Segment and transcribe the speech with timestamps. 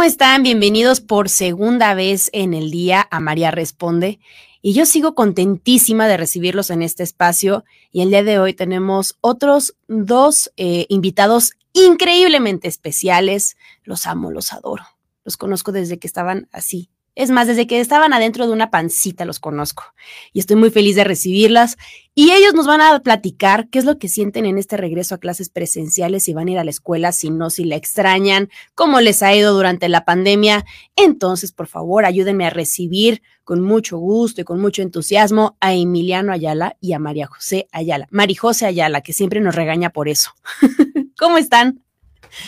[0.00, 0.42] ¿Cómo están?
[0.42, 4.18] Bienvenidos por segunda vez en el día a María Responde.
[4.62, 7.66] Y yo sigo contentísima de recibirlos en este espacio.
[7.92, 13.58] Y el día de hoy tenemos otros dos eh, invitados increíblemente especiales.
[13.84, 14.84] Los amo, los adoro.
[15.22, 16.88] Los conozco desde que estaban así,
[17.20, 19.84] es más, desde que estaban adentro de una pancita los conozco
[20.32, 21.76] y estoy muy feliz de recibirlas.
[22.14, 25.18] Y ellos nos van a platicar qué es lo que sienten en este regreso a
[25.18, 29.02] clases presenciales, si van a ir a la escuela, si no, si la extrañan, cómo
[29.02, 30.64] les ha ido durante la pandemia.
[30.96, 36.32] Entonces, por favor, ayúdenme a recibir con mucho gusto y con mucho entusiasmo a Emiliano
[36.32, 38.08] Ayala y a María José Ayala.
[38.10, 40.30] María José Ayala, que siempre nos regaña por eso.
[41.18, 41.82] ¿Cómo están?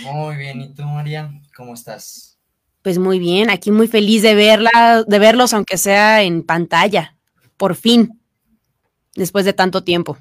[0.03, 1.31] Muy bien, ¿y tú, María?
[1.55, 2.32] ¿Cómo estás?
[2.83, 7.17] Pues muy bien, aquí muy feliz de verla, de verlos, aunque sea en pantalla,
[7.57, 8.21] por fin,
[9.15, 10.19] después de tanto tiempo.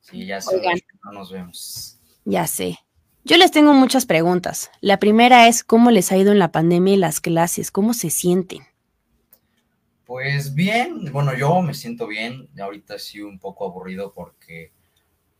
[0.00, 0.60] Sí, ya sé,
[1.04, 1.98] no nos vemos.
[2.24, 2.78] Ya sé.
[3.22, 4.70] Yo les tengo muchas preguntas.
[4.80, 7.70] La primera es, ¿cómo les ha ido en la pandemia y las clases?
[7.70, 8.62] ¿Cómo se sienten?
[10.04, 12.48] Pues bien, bueno, yo me siento bien.
[12.60, 14.72] Ahorita sí un poco aburrido porque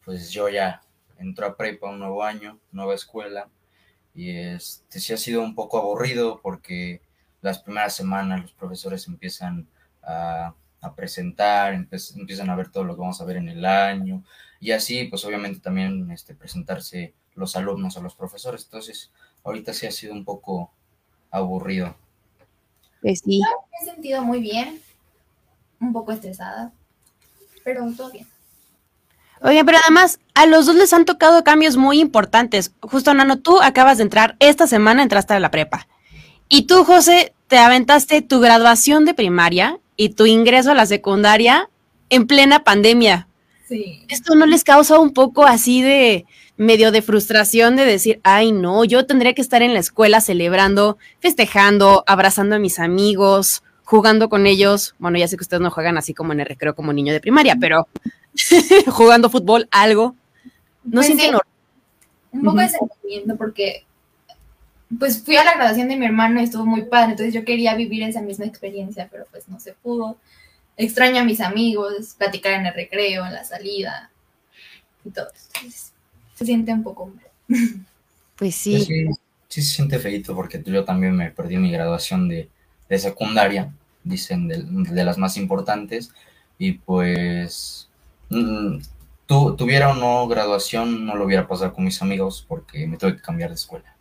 [0.04, 0.82] pues yo ya
[1.18, 3.48] entro a prepa un nuevo año, nueva escuela
[4.14, 7.00] y este sí ha sido un poco aburrido porque
[7.40, 9.68] las primeras semanas los profesores empiezan
[10.02, 10.54] a,
[10.96, 14.24] presentar, empiezan a ver todo lo que vamos a ver en el año
[14.60, 18.64] y así pues obviamente también este, presentarse los alumnos a los profesores.
[18.64, 19.10] Entonces
[19.44, 20.72] ahorita sí ha sido un poco
[21.30, 21.94] aburrido.
[23.02, 23.40] Pues sí.
[23.40, 24.80] me he sentido muy bien,
[25.80, 26.72] un poco estresada,
[27.64, 28.26] pero todo bien.
[29.42, 32.72] Oigan, pero además a los dos les han tocado cambios muy importantes.
[32.80, 35.88] Justo, Nano, tú acabas de entrar, esta semana entraste a la prepa.
[36.48, 41.70] Y tú, José, te aventaste tu graduación de primaria y tu ingreso a la secundaria
[42.10, 43.28] en plena pandemia.
[43.68, 44.04] Sí.
[44.08, 48.84] ¿Esto no les causa un poco así de medio de frustración de decir, ay no,
[48.84, 54.46] yo tendría que estar en la escuela celebrando, festejando, abrazando a mis amigos, jugando con
[54.46, 54.94] ellos?
[55.00, 57.20] Bueno, ya sé que ustedes no juegan así como en el recreo como niño de
[57.20, 57.88] primaria, pero
[58.86, 60.14] jugando fútbol, algo.
[60.84, 61.10] No pues
[62.30, 63.84] Un poco de sentimiento porque
[64.96, 67.74] pues fui a la graduación de mi hermano y estuvo muy padre, entonces yo quería
[67.74, 70.18] vivir esa misma experiencia, pero pues no se pudo.
[70.76, 74.10] Extraño a mis amigos, platicar en el recreo, en la salida
[75.04, 75.28] y todo.
[76.34, 77.26] se siente un poco mal.
[78.36, 78.80] Pues sí.
[78.80, 79.06] sí.
[79.48, 82.48] se siente feito porque yo también me perdí mi graduación de,
[82.96, 83.70] secundaria,
[84.04, 86.12] dicen de, las más importantes,
[86.58, 87.90] y pues
[88.30, 88.78] Mm,
[89.26, 93.16] tu, tuviera o no graduación, no lo hubiera pasado con mis amigos porque me tuve
[93.16, 93.94] que cambiar de escuela.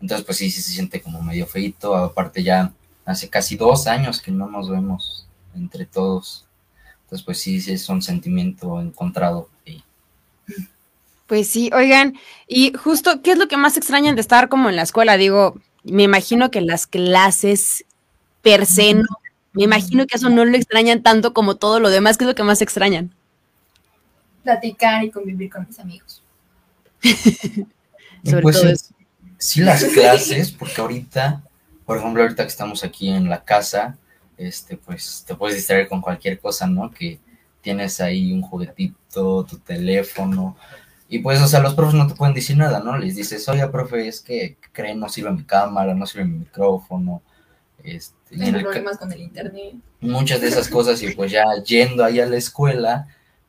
[0.00, 1.94] Entonces, pues sí, sí se siente como medio feito.
[1.94, 2.72] Aparte, ya
[3.04, 6.46] hace casi dos años que no nos vemos entre todos.
[7.04, 9.48] Entonces, pues sí, sí es un sentimiento encontrado.
[11.26, 12.14] Pues sí, oigan,
[12.46, 15.16] y justo, ¿qué es lo que más extrañan de estar como en la escuela?
[15.16, 17.84] Digo, me imagino que las clases
[18.42, 19.06] per se no,
[19.56, 22.34] me imagino que eso no lo extrañan tanto como todo lo demás, ¿qué es lo
[22.34, 23.12] que más extrañan?
[24.46, 26.22] platicar y convivir con mis amigos.
[28.24, 28.94] Sobre pues todo sí,
[29.36, 31.42] sí, las clases, porque ahorita,
[31.84, 33.98] por ejemplo, ahorita que estamos aquí en la casa,
[34.36, 36.90] este, pues te puedes distraer con cualquier cosa, ¿no?
[36.90, 37.18] Que
[37.60, 40.56] tienes ahí un juguetito, tu teléfono,
[41.08, 42.96] y pues, o sea, los profes no te pueden decir nada, ¿no?
[42.96, 47.22] Les dices, oye, profe, es que creen, no sirve mi cámara, no sirve mi micrófono.
[47.86, 49.74] Este, problemas con el internet.
[50.00, 53.06] Muchas de esas cosas, y pues ya yendo ahí a la escuela,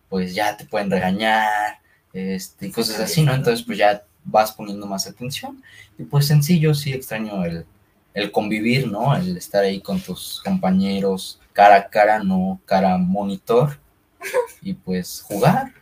[0.10, 1.80] pues ya te pueden regañar,
[2.14, 3.34] este, y cosas así, ¿no?
[3.34, 5.64] Entonces, pues ya vas poniendo más atención.
[5.98, 7.66] Y pues sencillo, sí extraño el,
[8.14, 9.16] el convivir, ¿no?
[9.16, 13.80] El estar ahí con tus compañeros cara a cara, no cara monitor.
[14.62, 15.74] Y pues jugar,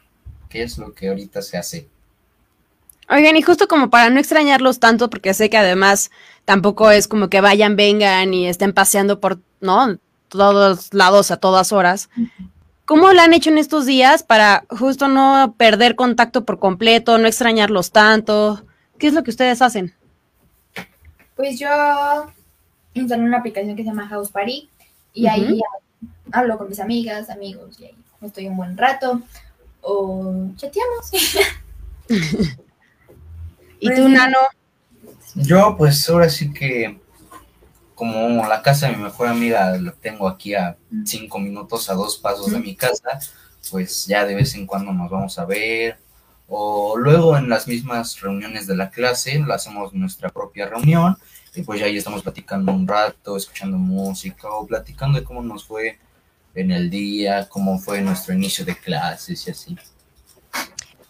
[0.49, 1.87] que es lo que ahorita se hace.
[3.09, 6.11] Oigan, y justo como para no extrañarlos tanto, porque sé que además
[6.43, 9.97] tampoco es como que vayan, vengan y estén paseando por, ¿no?
[10.29, 12.09] Todos lados a todas horas.
[12.85, 17.27] ¿Cómo lo han hecho en estos días para justo no perder contacto por completo, no
[17.27, 18.63] extrañarlos tanto?
[18.97, 19.93] ¿Qué es lo que ustedes hacen?
[21.35, 21.67] Pues yo
[22.93, 24.69] instalé una aplicación que se llama House Party
[25.13, 25.61] y ahí
[26.31, 29.21] hablo con mis amigas, amigos y ahí estoy un buen rato
[29.81, 31.11] o chateamos.
[33.85, 34.37] ¿Y tú, Nano?
[35.35, 36.99] Yo pues ahora sí que
[37.93, 42.17] como la casa de mi mejor amiga la tengo aquí a cinco minutos, a dos
[42.17, 43.19] pasos de mi casa,
[43.69, 45.97] pues ya de vez en cuando nos vamos a ver.
[46.47, 51.17] O luego en las mismas reuniones de la clase, la hacemos nuestra propia reunión
[51.55, 55.65] y pues ya ahí estamos platicando un rato, escuchando música o platicando de cómo nos
[55.65, 55.97] fue
[56.53, 59.77] en el día, cómo fue nuestro inicio de clases y así.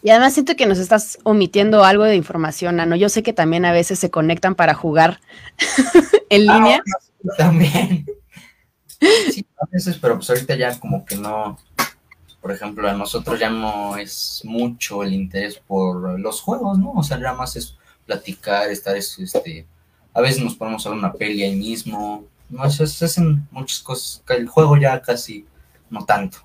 [0.05, 2.95] Y además siento que nos estás omitiendo algo de información, Ano.
[2.95, 5.19] Yo sé que también a veces se conectan para jugar
[6.29, 6.83] en Ah, línea.
[7.23, 8.05] bueno, también.
[9.31, 11.57] Sí, a veces, pero pues ahorita ya como que no.
[12.39, 16.91] Por ejemplo, a nosotros ya no es mucho el interés por los juegos, ¿no?
[16.91, 17.75] O sea, ya más es
[18.05, 19.65] platicar, estar, es- este,
[20.13, 23.79] a veces nos ponemos a ver una peli ahí mismo, no, se, se hacen muchas
[23.79, 25.47] cosas, el juego ya casi
[25.89, 26.37] no tanto.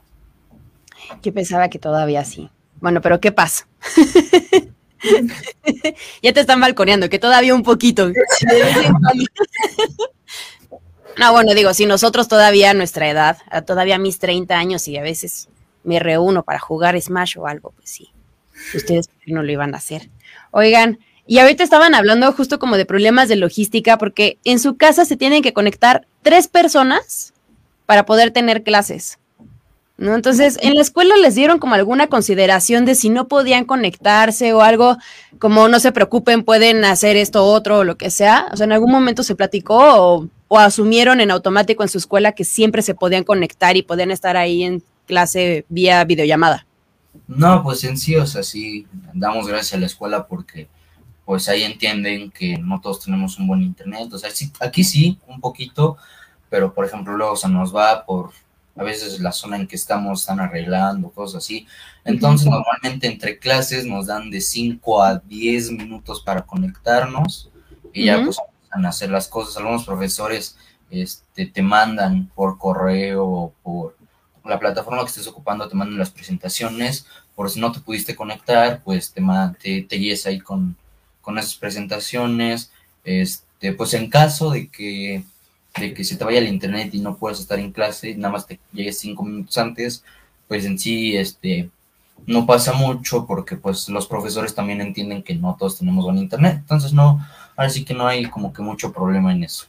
[1.22, 2.50] Yo pensaba que todavía sí.
[2.80, 3.66] Bueno, pero ¿qué pasa?
[6.22, 8.10] ya te están balconeando, que todavía un poquito.
[11.18, 13.36] No, bueno, digo, si nosotros todavía a nuestra edad,
[13.66, 15.50] todavía mis 30 años y a veces
[15.84, 18.10] me reúno para jugar Smash o algo, pues sí.
[18.74, 20.08] Ustedes ¿por qué no lo iban a hacer.
[20.50, 25.04] Oigan, y ahorita estaban hablando justo como de problemas de logística, porque en su casa
[25.04, 27.34] se tienen que conectar tres personas
[27.86, 29.18] para poder tener clases.
[30.00, 30.14] ¿No?
[30.14, 34.62] Entonces, en la escuela les dieron como alguna consideración de si no podían conectarse o
[34.62, 34.96] algo,
[35.38, 38.48] como no se preocupen, pueden hacer esto otro o lo que sea.
[38.50, 42.32] O sea, en algún momento se platicó o, o asumieron en automático en su escuela
[42.32, 46.66] que siempre se podían conectar y podían estar ahí en clase vía videollamada.
[47.28, 50.68] No, pues en sí, o sea, sí, damos gracias a la escuela porque
[51.26, 55.18] pues ahí entienden que no todos tenemos un buen internet, o sea, sí, aquí sí,
[55.28, 55.98] un poquito,
[56.48, 58.30] pero por ejemplo luego se nos va por,
[58.80, 61.66] a veces la zona en que estamos están arreglando, cosas así,
[62.04, 67.50] entonces normalmente entre clases nos dan de 5 a 10 minutos para conectarnos
[67.92, 70.56] y ya pues empiezan a hacer las cosas, algunos profesores
[70.90, 73.96] este, te mandan por correo o por
[74.44, 78.82] la plataforma que estés ocupando, te mandan las presentaciones, por si no te pudiste conectar,
[78.82, 79.22] pues te,
[79.60, 80.76] te, te guíes ahí con,
[81.20, 82.72] con esas presentaciones.
[83.04, 85.24] Este, pues en caso de que,
[85.76, 88.46] de que se te vaya el internet y no puedas estar en clase, nada más
[88.46, 90.04] te llegues cinco minutos antes,
[90.48, 91.70] pues en sí este,
[92.26, 96.56] no pasa mucho porque pues los profesores también entienden que no todos tenemos buen internet.
[96.58, 97.24] Entonces no,
[97.56, 99.66] ahora sí que no hay como que mucho problema en eso.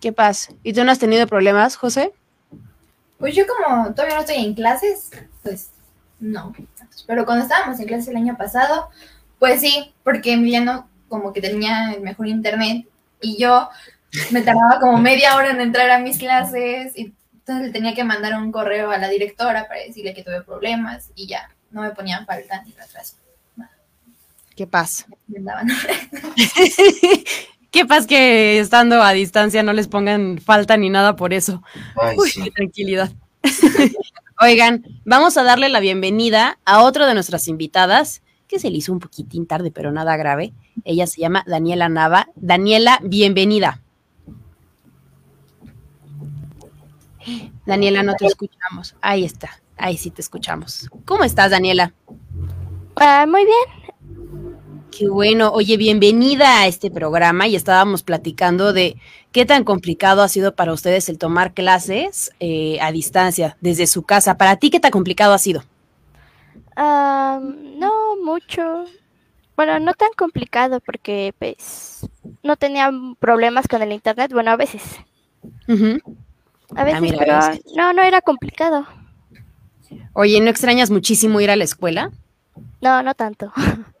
[0.00, 0.52] ¿Qué pasa?
[0.62, 2.12] ¿Y tú no has tenido problemas, José?
[3.18, 5.10] Pues yo como todavía no estoy en clases,
[5.42, 5.70] pues
[6.20, 6.52] no.
[7.06, 8.88] Pero cuando estábamos en clases el año pasado,
[9.38, 12.86] pues sí, porque Emiliano como que tenía el mejor internet
[13.20, 13.68] y yo
[14.30, 18.04] me tardaba como media hora en entrar a mis clases y entonces le tenía que
[18.04, 21.90] mandar un correo a la directora para decirle que tuve problemas y ya, no me
[21.90, 23.16] ponían falta ni retraso.
[24.54, 25.06] ¿Qué pasa?
[25.28, 25.68] Me daban
[27.70, 31.62] ¿Qué pasa que estando a distancia no les pongan falta ni nada por eso?
[32.00, 32.42] Ay, Uy, sí.
[32.42, 33.12] qué tranquilidad.
[34.40, 38.92] Oigan, vamos a darle la bienvenida a otro de nuestras invitadas, que se le hizo
[38.92, 40.52] un poquitín tarde, pero nada grave.
[40.84, 42.28] Ella se llama Daniela Nava.
[42.36, 43.80] Daniela, bienvenida.
[47.66, 48.96] Daniela, no te escuchamos.
[49.00, 49.60] Ahí está.
[49.76, 50.88] Ahí sí te escuchamos.
[51.04, 51.92] ¿Cómo estás, Daniela?
[52.96, 53.78] Ah, muy bien.
[54.90, 55.52] Qué bueno.
[55.52, 58.96] Oye, bienvenida a este programa y estábamos platicando de
[59.30, 64.02] qué tan complicado ha sido para ustedes el tomar clases eh, a distancia desde su
[64.02, 64.36] casa.
[64.36, 65.62] Para ti, ¿qué tan complicado ha sido?
[66.74, 68.86] Ah, no mucho.
[69.56, 72.08] Bueno, no tan complicado porque pues
[72.42, 74.32] no tenía problemas con el internet.
[74.32, 74.82] Bueno, a veces.
[76.74, 77.72] A veces, mira, a pero veces.
[77.76, 78.86] no, no era complicado.
[80.12, 82.10] Oye, ¿no extrañas muchísimo ir a la escuela?
[82.80, 83.52] No, no tanto.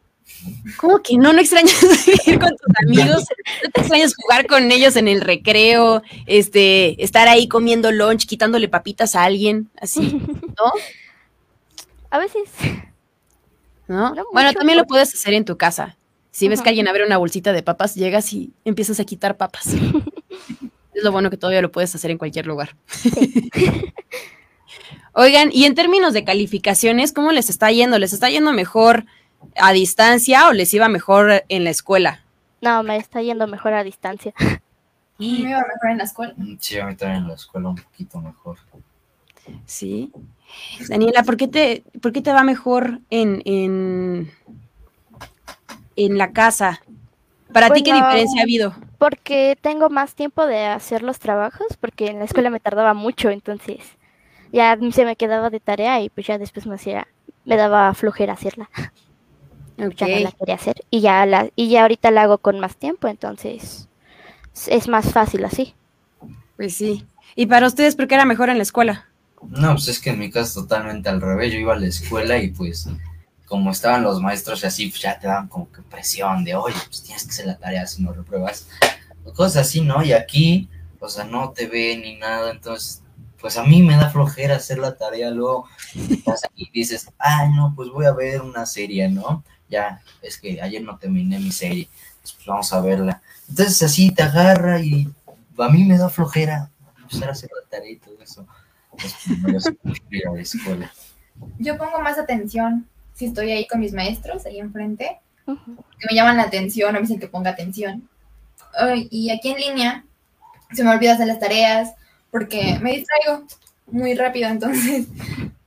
[0.76, 1.32] ¿Cómo que no?
[1.32, 1.82] ¿No extrañas
[2.26, 3.24] ir con tus amigos?
[3.64, 6.02] ¿No te extrañas jugar con ellos en el recreo?
[6.26, 10.72] Este, estar ahí comiendo lunch, quitándole papitas a alguien, así, ¿no?
[12.10, 12.48] A veces.
[13.86, 14.14] ¿No?
[14.14, 15.98] No bueno, también lo puedes hacer en tu casa.
[16.30, 19.74] Si ves que alguien abre una bolsita de papas, llegas y empiezas a quitar papas.
[20.98, 22.76] Es lo bueno que todavía lo puedes hacer en cualquier lugar.
[25.12, 27.98] Oigan, y en términos de calificaciones, ¿cómo les está yendo?
[27.98, 29.06] ¿Les está yendo mejor
[29.56, 32.22] a distancia o les iba mejor en la escuela?
[32.60, 34.32] No, me está yendo mejor a distancia.
[35.18, 36.34] Me iba mejor en la escuela.
[36.60, 38.58] Sí, a mí también en la escuela un poquito mejor.
[39.66, 40.12] Sí.
[40.88, 44.30] Daniela, ¿por qué te, por qué te va mejor en, en,
[45.96, 46.80] en la casa?
[47.52, 48.74] ¿Para ti qué diferencia ha habido?
[48.98, 53.30] Porque tengo más tiempo de hacer los trabajos, porque en la escuela me tardaba mucho,
[53.30, 53.80] entonces
[54.52, 57.08] ya se me quedaba de tarea y pues ya después me hacía,
[57.44, 58.70] me daba flojera hacerla.
[59.96, 62.76] Ya no la quería hacer y ya la y ya ahorita la hago con más
[62.76, 63.88] tiempo entonces
[64.54, 65.74] es- es más fácil así
[66.56, 67.06] Pues sí.
[67.34, 69.06] ¿Y para ustedes por qué era mejor en la escuela?
[69.50, 71.52] No, pues es que en mi caso totalmente al revés.
[71.52, 72.88] Yo iba a la escuela y pues
[73.48, 76.76] como estaban los maestros y así, pues ya te daban como que presión de, oye,
[76.86, 78.68] pues tienes que hacer la tarea si no repruebas.
[79.34, 80.02] Cosas así, ¿no?
[80.02, 80.68] Y aquí,
[81.00, 83.02] o sea, no te ve ni nada, entonces
[83.40, 85.68] pues a mí me da flojera hacer la tarea, luego
[86.56, 89.44] y dices, ay, no, pues voy a ver una serie, ¿no?
[89.68, 91.88] Ya, es que ayer no terminé mi serie,
[92.20, 93.22] pues vamos a verla.
[93.48, 95.08] Entonces así te agarra y
[95.56, 98.46] a mí me da flojera empezar a hacer la tarea y todo eso.
[98.90, 99.14] Pues,
[100.26, 100.92] a la escuela.
[101.58, 102.88] Yo pongo más atención
[103.18, 107.00] si estoy ahí con mis maestros, ahí enfrente, que me llaman la atención o me
[107.00, 108.08] dicen que ponga atención.
[109.10, 110.04] y aquí en línea
[110.72, 111.94] se me olvida hacer las tareas
[112.30, 113.44] porque me distraigo
[113.86, 115.06] muy rápido, entonces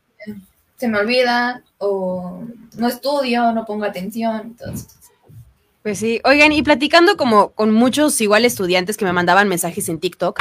[0.77, 2.45] se me olvida o
[2.77, 4.95] no estudio, no pongo atención, entonces.
[5.83, 9.99] Pues sí, oigan, y platicando como con muchos igual estudiantes que me mandaban mensajes en
[9.99, 10.39] TikTok,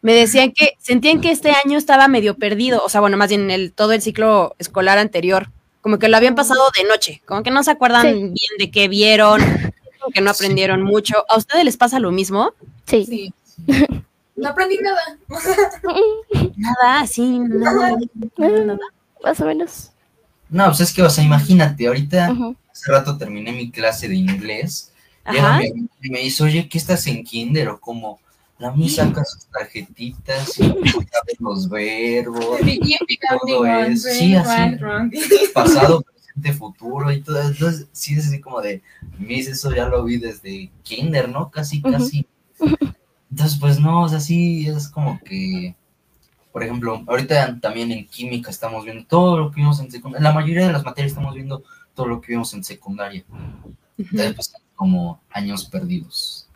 [0.00, 3.50] me decían que sentían que este año estaba medio perdido, o sea, bueno, más bien
[3.50, 5.48] el, todo el ciclo escolar anterior,
[5.82, 8.88] como que lo habían pasado de noche, como que no se acuerdan bien de qué
[8.88, 9.40] vieron,
[10.14, 11.24] que no aprendieron mucho.
[11.28, 12.54] ¿A ustedes les pasa lo mismo?
[12.86, 13.04] Sí.
[13.04, 13.34] sí.
[14.34, 15.18] No aprendí nada.
[16.56, 17.96] nada, sí, nada,
[18.38, 18.78] nada,
[19.22, 19.90] Más o menos.
[20.48, 22.34] No, pues es que, o sea, imagínate, ahorita
[22.72, 24.90] hace rato terminé mi clase de inglés.
[26.02, 27.68] Y me, dice, oye, ¿qué estás en kinder?
[27.68, 28.20] O como,
[28.62, 30.72] la mí saca sus tarjetitas y
[31.40, 32.60] los verbos.
[33.48, 34.08] todo eso.
[34.08, 34.78] Sí, así.
[35.52, 37.42] Pasado, presente, futuro y todo.
[37.42, 38.80] Entonces, sí es así como de,
[39.18, 41.50] mis, eso ya lo vi desde kinder, ¿no?
[41.50, 42.24] Casi, casi.
[43.32, 45.74] Entonces, pues no, o sea, sí es como que
[46.52, 50.28] por ejemplo, ahorita también en química estamos viendo todo lo que vimos en secundaria.
[50.28, 51.64] La mayoría de las materias estamos viendo
[51.94, 53.24] todo lo que vimos en secundaria.
[53.96, 56.46] Entonces, como años perdidos.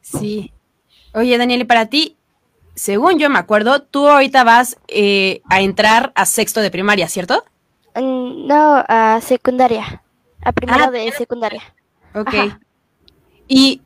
[0.00, 0.50] Sí.
[1.14, 2.16] Oye, Daniel, y para ti,
[2.74, 7.44] según yo me acuerdo, tú ahorita vas eh, a entrar a sexto de primaria, ¿cierto?
[7.94, 10.02] Mm, no, a secundaria.
[10.44, 11.62] A primero ah, de secundaria.
[12.14, 12.34] Ok.
[13.48, 13.80] Y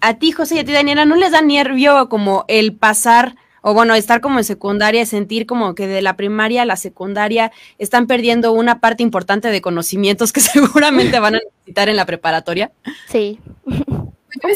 [0.00, 3.74] a ti, José, y a ti, Daniela, ¿no les da nervio como el pasar o
[3.74, 8.06] bueno, estar como en secundaria, sentir como que de la primaria a la secundaria están
[8.06, 12.72] perdiendo una parte importante de conocimientos que seguramente van a necesitar en la preparatoria.
[13.08, 13.38] Sí.
[13.66, 14.54] Yo me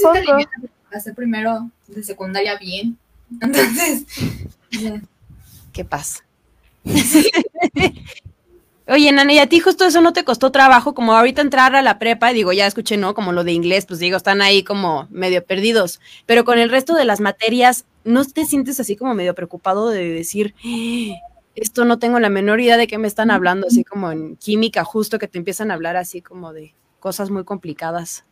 [0.95, 2.99] hacer primero de secundaria bien.
[3.41, 4.05] Entonces,
[5.73, 6.25] ¿qué pasa?
[8.87, 10.95] Oye, Nana, ¿y a ti justo eso no te costó trabajo?
[10.95, 13.15] Como ahorita entrar a la prepa, digo, ya escuché, ¿no?
[13.15, 16.01] Como lo de inglés, pues digo, están ahí como medio perdidos.
[16.27, 20.11] Pero con el resto de las materias, ¿no te sientes así como medio preocupado de
[20.11, 21.15] decir, ¡Ah!
[21.55, 23.69] esto no tengo la menor idea de qué me están hablando?
[23.69, 27.45] Así como en química, justo que te empiezan a hablar así como de cosas muy
[27.45, 28.27] complicadas.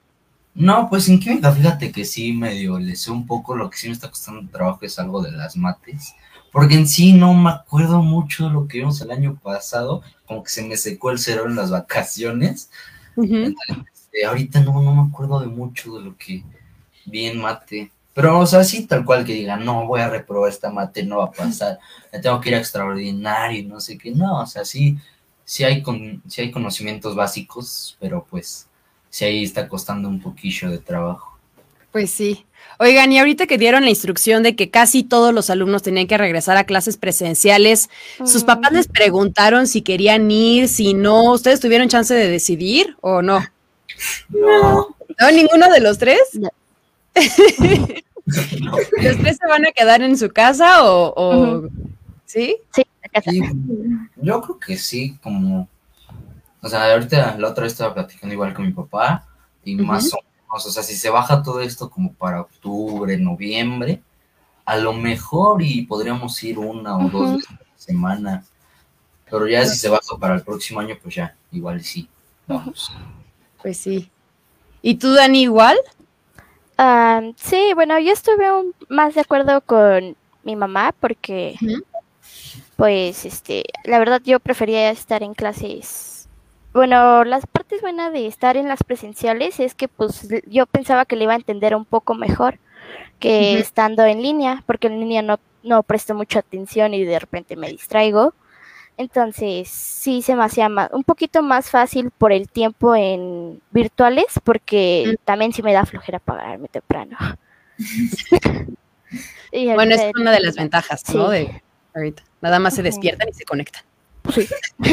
[0.54, 3.86] No, pues en química, fíjate que sí, medio le sé un poco lo que sí
[3.86, 6.14] me está costando trabajo es algo de las mates
[6.52, 10.44] porque en sí no me acuerdo mucho de lo que vimos el año pasado, como
[10.44, 12.70] que se me secó el cerebro en las vacaciones.
[13.16, 16.44] Este, ahorita no, no me acuerdo de mucho de lo que
[17.06, 17.90] vi en mate.
[18.12, 21.18] Pero, o sea, sí, tal cual que diga, no, voy a reprobar esta mate, no
[21.18, 21.78] va a pasar,
[22.12, 24.98] me tengo que ir a extraordinario, no sé qué, no, o sea, sí,
[25.46, 28.68] sí hay, con, sí hay conocimientos básicos, pero pues
[29.12, 31.38] sí ahí está costando un poquillo de trabajo.
[31.92, 32.46] Pues sí.
[32.78, 36.16] Oigan, y ahorita que dieron la instrucción de que casi todos los alumnos tenían que
[36.16, 37.90] regresar a clases presenciales,
[38.24, 41.32] ¿sus papás les preguntaron si querían ir, si no?
[41.32, 43.44] ¿Ustedes tuvieron chance de decidir o no?
[44.30, 44.88] No.
[45.20, 45.30] ¿No?
[45.30, 46.20] ¿Ninguno de los tres?
[46.32, 46.48] No.
[48.24, 51.68] ¿Los tres se van a quedar en su casa o...?
[52.24, 52.56] ¿Sí?
[52.74, 52.82] Sí,
[54.16, 55.68] yo creo que sí, como...
[56.62, 59.26] O sea, ahorita la otra vez estaba platicando igual con mi papá
[59.64, 60.18] y más o
[60.54, 64.02] o sea, si se baja todo esto como para octubre, noviembre,
[64.64, 68.44] a lo mejor y podríamos ir una o dos veces a la semana.
[69.30, 72.06] Pero ya si se baja para el próximo año, pues ya, igual sí.
[72.46, 72.92] Vamos.
[73.62, 74.10] Pues sí.
[74.82, 75.78] ¿Y tú, Dani, igual?
[77.36, 78.44] sí, bueno, yo estuve
[78.88, 81.54] más de acuerdo con mi mamá porque,
[82.76, 86.11] pues, este, la verdad yo prefería estar en clases
[86.72, 91.16] bueno, las partes buenas de estar en las presenciales es que pues yo pensaba que
[91.16, 92.58] le iba a entender un poco mejor
[93.18, 97.56] que estando en línea, porque en línea no, no presto mucha atención y de repente
[97.56, 98.34] me distraigo.
[98.96, 104.26] Entonces, sí se me hacía más, un poquito más fácil por el tiempo en virtuales,
[104.44, 107.16] porque también sí me da flojera pagarme temprano.
[109.52, 111.30] bueno, es una de las ventajas, ¿no?
[111.30, 111.62] De
[111.94, 112.22] ahorita.
[112.40, 113.82] Nada más se despiertan y se conectan.
[114.34, 114.48] Sí.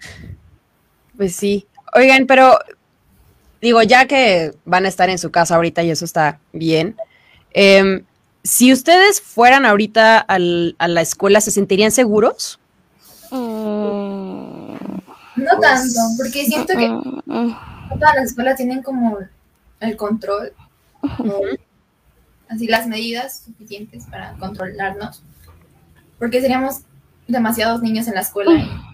[1.16, 1.66] Pues sí.
[1.94, 2.58] Oigan, pero
[3.60, 6.96] digo, ya que van a estar en su casa ahorita y eso está bien,
[7.52, 8.04] em,
[8.42, 12.60] si ustedes fueran ahorita a la escuela, ¿se sentirían seguros?
[13.30, 14.74] Mm.
[15.36, 17.56] No tanto, porque siento que mm.
[17.98, 19.18] todas las escuelas tienen como
[19.80, 20.52] el control,
[22.48, 25.22] así las medidas suficientes para controlarnos.
[26.18, 26.82] porque seríamos
[27.26, 28.93] demasiados niños en la escuela.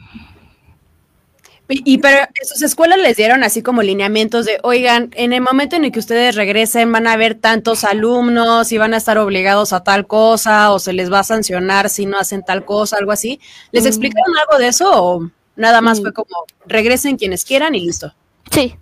[1.72, 5.84] Y, pero sus escuelas les dieron así como lineamientos de, oigan, en el momento en
[5.84, 9.84] el que ustedes regresen van a haber tantos alumnos y van a estar obligados a
[9.84, 13.40] tal cosa o se les va a sancionar si no hacen tal cosa, algo así.
[13.70, 13.86] ¿Les mm.
[13.86, 16.02] explicaron algo de eso o nada más mm.
[16.02, 18.12] fue como regresen quienes quieran y listo?
[18.50, 18.74] Sí.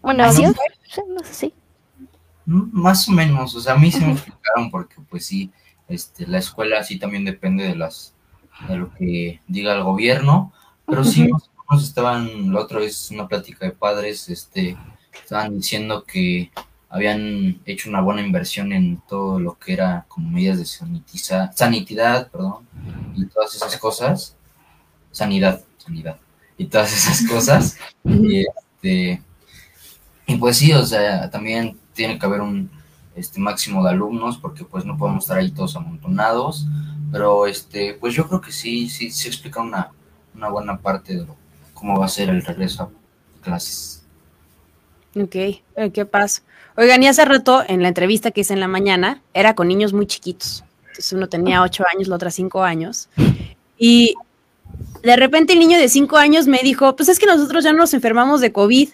[0.00, 0.54] Bueno, ¿Así no,
[1.24, 1.52] sé,
[2.46, 5.50] Más o menos, o sea, a mí se me explicaron porque pues sí,
[5.88, 8.14] este, la escuela sí también depende de las
[8.68, 10.52] de lo que diga el gobierno,
[10.86, 11.28] pero sí
[11.74, 14.76] estaban, la otra vez una plática de padres, este,
[15.12, 16.50] estaban diciendo que
[16.88, 22.30] habían hecho una buena inversión en todo lo que era como medidas de sanitiza, sanitidad,
[22.30, 22.66] perdón,
[23.14, 24.36] y todas esas cosas,
[25.10, 26.18] sanidad, sanidad,
[26.56, 29.22] y todas esas cosas, y este,
[30.26, 32.70] y pues sí, o sea, también tiene que haber un
[33.16, 36.66] este máximo de alumnos, porque pues no podemos estar ahí todos amontonados,
[37.10, 39.90] pero este, pues yo creo que sí, sí, sí explica una,
[40.34, 41.36] una buena parte de lo
[41.76, 42.90] cómo va a ser el regreso a
[43.44, 44.02] clases.
[45.14, 46.42] Ok, eh, ¿qué pasa?
[46.76, 49.92] Oigan, y hace rato en la entrevista que hice en la mañana, era con niños
[49.92, 50.64] muy chiquitos.
[50.88, 53.08] Entonces uno tenía ocho años, la otra cinco años.
[53.78, 54.14] Y
[55.02, 57.94] de repente el niño de cinco años me dijo, pues es que nosotros ya nos
[57.94, 58.88] enfermamos de COVID.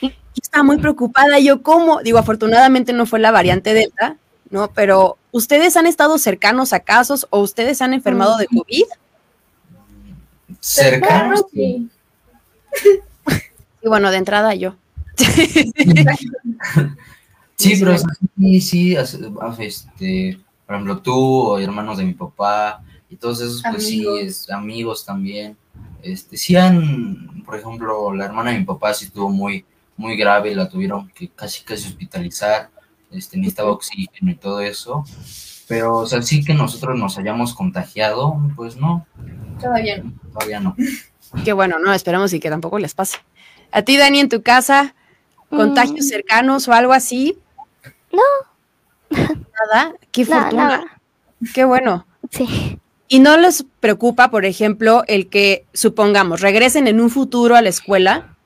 [0.00, 1.38] Y estaba muy preocupada.
[1.38, 2.00] Yo, ¿cómo?
[2.02, 4.16] Digo, afortunadamente no fue la variante Delta,
[4.50, 4.70] ¿no?
[4.72, 8.84] Pero, ¿ustedes han estado cercanos a casos o ustedes han enfermado de COVID?
[10.60, 11.88] Cercanos, sí.
[13.80, 14.74] Y bueno, de entrada yo.
[17.56, 17.96] sí, pero
[18.36, 23.86] sí, sí, este, por ejemplo, tú o hermanos de mi papá y todos esos, pues
[23.86, 25.56] sí, es, amigos también.
[26.02, 29.64] Este, sí han, por ejemplo, la hermana de mi papá sí estuvo muy,
[29.96, 32.70] muy grave, la tuvieron que casi casi hospitalizar,
[33.10, 35.04] este, necesitaba oxígeno y todo eso.
[35.68, 39.06] Pero, o sea, sí que nosotros nos hayamos contagiado, pues no.
[39.60, 40.12] Todavía no.
[40.32, 40.74] Todavía no.
[41.44, 43.18] Qué bueno, no, esperamos y que tampoco les pase.
[43.70, 44.94] ¿A ti, Dani, en tu casa,
[45.50, 46.08] contagios mm.
[46.08, 47.38] cercanos o algo así?
[48.12, 48.22] No.
[49.10, 51.00] Nada, qué fortuna.
[51.54, 52.06] Qué bueno.
[52.30, 52.78] Sí.
[53.08, 57.70] ¿Y no les preocupa, por ejemplo, el que, supongamos, regresen en un futuro a la
[57.70, 58.36] escuela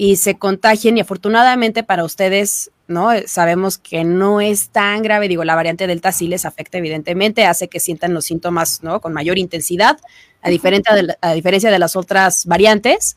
[0.00, 3.10] y se contagien y afortunadamente para ustedes, ¿no?
[3.26, 7.66] Sabemos que no es tan grave, digo, la variante Delta sí les afecta evidentemente, hace
[7.66, 9.00] que sientan los síntomas, ¿no?
[9.00, 9.98] Con mayor intensidad,
[10.40, 13.16] a, diferente de, a diferencia de las otras variantes,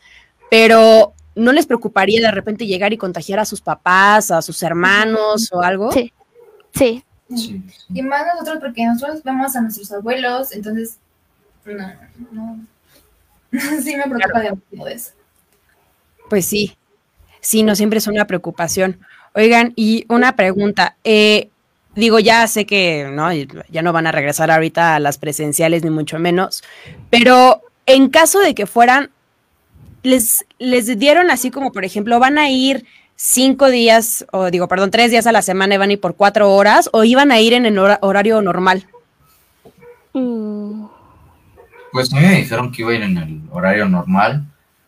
[0.50, 5.50] pero ¿no les preocuparía de repente llegar y contagiar a sus papás, a sus hermanos
[5.54, 5.92] o algo?
[5.92, 6.12] Sí,
[6.74, 7.06] sí.
[7.94, 10.98] Y más nosotros porque nosotros vemos a nuestros abuelos, entonces,
[11.64, 11.94] no,
[12.32, 12.66] no.
[13.84, 15.21] sí me preocupa demasiado eso.
[16.32, 16.78] Pues sí,
[17.42, 19.00] sí, no siempre es una preocupación.
[19.34, 21.50] Oigan, y una pregunta, eh,
[21.94, 25.90] digo, ya sé que no, ya no van a regresar ahorita a las presenciales, ni
[25.90, 26.64] mucho menos,
[27.10, 29.10] pero en caso de que fueran,
[30.04, 32.86] les, les dieron así como, por ejemplo, van a ir
[33.18, 36.16] cinco días, o digo, perdón, tres días a la semana y van a ir por
[36.16, 38.88] cuatro horas, o iban a ir en el horario normal.
[40.14, 40.86] Mm.
[41.92, 44.46] Pues a mí me dijeron que iba a ir en el horario normal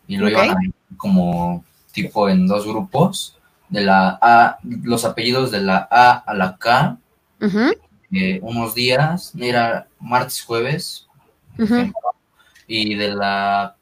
[0.08, 5.50] y lo iban a ir como tipo en dos grupos, de la A, los apellidos
[5.50, 6.98] de la A a la K,
[8.12, 11.08] eh, unos días, era martes, jueves,
[12.66, 13.76] y de la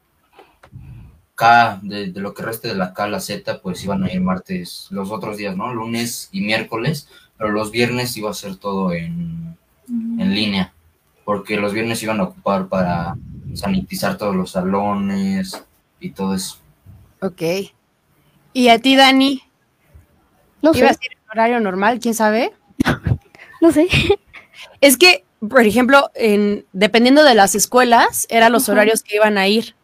[1.34, 4.20] K, de, lo que reste de la K a la Z, pues iban a ir
[4.20, 5.72] martes, los otros días, ¿no?
[5.72, 9.56] Lunes y miércoles, pero los viernes iba a ser todo en,
[9.88, 10.72] en línea,
[11.24, 13.16] porque los viernes iban a ocupar para
[13.54, 15.62] sanitizar todos los salones
[16.00, 16.61] y todo eso.
[17.22, 17.42] Ok.
[18.52, 19.42] ¿Y a ti, Dani?
[20.60, 20.80] No sé.
[20.80, 22.00] ¿Iba a ser horario normal?
[22.00, 22.52] ¿Quién sabe?
[23.60, 23.88] no sé.
[24.80, 29.48] Es que, por ejemplo, en, dependiendo de las escuelas, eran los horarios que iban a
[29.48, 29.74] ir.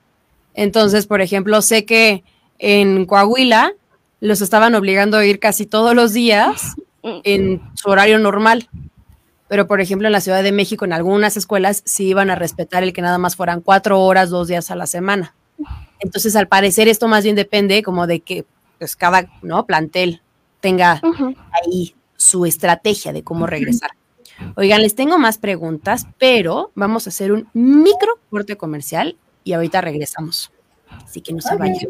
[0.55, 2.25] Entonces, por ejemplo, sé que
[2.59, 3.73] en Coahuila
[4.21, 8.69] los estaban obligando a ir casi todos los días en su horario normal.
[9.49, 12.83] Pero, por ejemplo, en la Ciudad de México, en algunas escuelas, sí iban a respetar
[12.83, 15.35] el que nada más fueran cuatro horas, dos días a la semana.
[16.01, 18.45] Entonces, al parecer, esto más bien depende como de que
[18.79, 19.67] pues, cada ¿no?
[19.67, 20.23] plantel
[20.61, 21.01] tenga
[21.53, 23.91] ahí su estrategia de cómo regresar.
[24.57, 29.81] Oigan, les tengo más preguntas, pero vamos a hacer un micro corte comercial y ahorita
[29.81, 30.53] regresamos.
[31.05, 31.89] Así que no se vayan.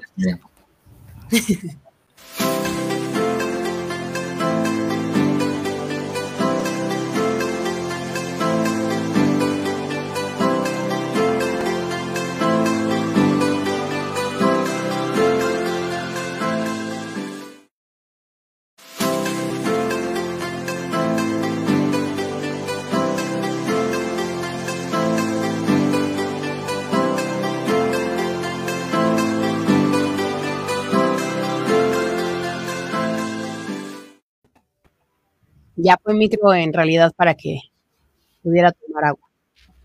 [35.80, 37.60] Ya fue micro en realidad para que
[38.42, 39.28] pudiera tomar agua.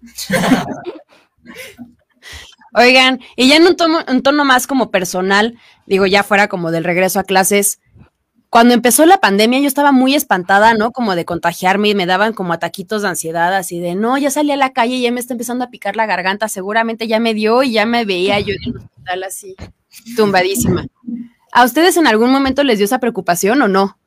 [2.76, 6.72] Oigan, y ya en un tono, un tono más como personal, digo, ya fuera como
[6.72, 7.80] del regreso a clases,
[8.50, 10.92] cuando empezó la pandemia yo estaba muy espantada, ¿no?
[10.92, 14.52] Como de contagiarme y me daban como ataquitos de ansiedad, así de, no, ya salí
[14.52, 17.36] a la calle y ya me está empezando a picar la garganta, seguramente ya me
[17.36, 19.56] dio y ya me veía yo en el hospital así,
[20.16, 20.86] tumbadísima.
[21.52, 23.98] ¿A ustedes en algún momento les dio esa preocupación o no?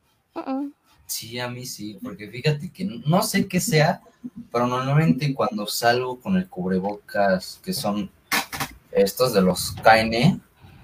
[1.06, 4.02] Sí, a mí sí, porque fíjate que no sé qué sea,
[4.50, 8.10] pero normalmente cuando salgo con el cubrebocas, que son
[8.90, 10.40] estos de los KN,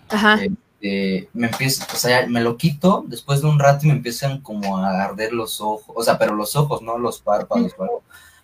[0.08, 0.38] Ajá.
[0.42, 4.40] este, me empiezo, o sea, me lo quito después de un rato y me empiezan
[4.40, 8.02] como a arder los ojos, o sea, pero los ojos, no los párpados, pero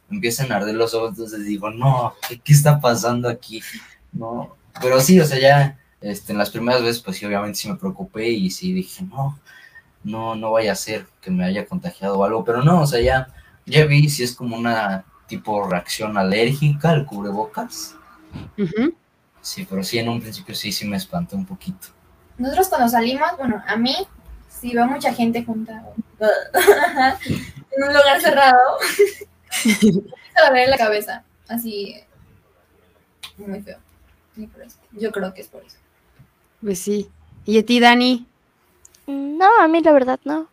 [0.08, 3.62] me empiezan a arder los ojos, entonces digo, no, ¿qué, qué está pasando aquí?
[4.12, 7.68] No, pero sí, o sea, ya este, en las primeras veces, pues sí, obviamente sí
[7.68, 9.38] me preocupé y sí dije, no,
[10.08, 13.00] no, no vaya a ser que me haya contagiado o algo, pero no, o sea,
[13.00, 13.28] ya,
[13.66, 17.94] ya vi si es como una tipo reacción alérgica al cubrebocas.
[19.40, 21.88] Sí, pero sí, en un principio sí, sí me espantó un poquito.
[22.38, 23.94] Nosotros cuando salimos, bueno, a mí,
[24.48, 25.84] si veo mucha gente junta
[26.20, 28.58] en un lugar cerrado,
[30.36, 31.96] a doler la cabeza, así,
[33.36, 33.78] muy feo.
[34.92, 35.76] Yo creo que es por eso.
[36.60, 37.10] Pues sí.
[37.44, 38.26] ¿Y a ti, Dani?
[39.08, 40.48] No, a mí la verdad no.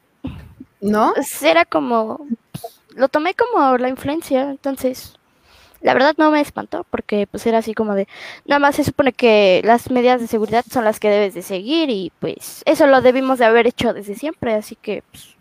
[0.80, 1.12] ¿No?
[1.14, 2.26] Pues era como,
[2.96, 5.18] lo tomé como la influencia, entonces
[5.82, 8.08] la verdad no me espantó porque pues era así como de,
[8.46, 11.90] nada más se supone que las medidas de seguridad son las que debes de seguir
[11.90, 15.36] y pues eso lo debimos de haber hecho desde siempre, así que pues,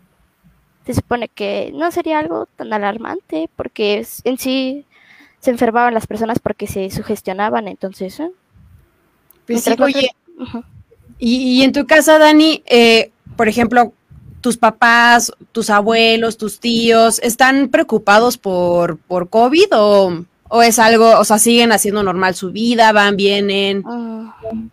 [0.85, 4.85] se supone que no sería algo tan alarmante porque en sí
[5.39, 8.19] se enfermaban las personas porque se sugestionaban, entonces...
[8.19, 8.31] ¿eh?
[9.45, 10.09] Pues sí, oye.
[11.19, 13.93] Y, y en tu casa, Dani, eh, por ejemplo,
[14.45, 21.17] tus papás, tus abuelos, tus tíos, ¿están preocupados por, por COVID o, o es algo,
[21.17, 23.79] o sea, siguen haciendo normal su vida, van, vienen?
[23.79, 24.69] Mm,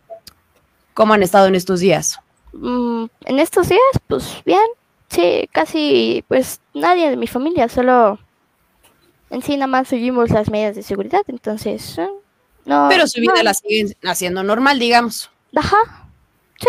[0.93, 2.19] ¿Cómo han estado en estos días?
[2.53, 4.61] Mm, en estos días, pues bien,
[5.09, 8.19] sí, casi, pues nadie de mi familia, solo
[9.31, 12.09] en sí nada más seguimos las medidas de seguridad, entonces, eh,
[12.67, 12.89] no.
[12.91, 15.31] Pero su vida no, la siguen haciendo normal, digamos.
[15.57, 16.02] Ajá,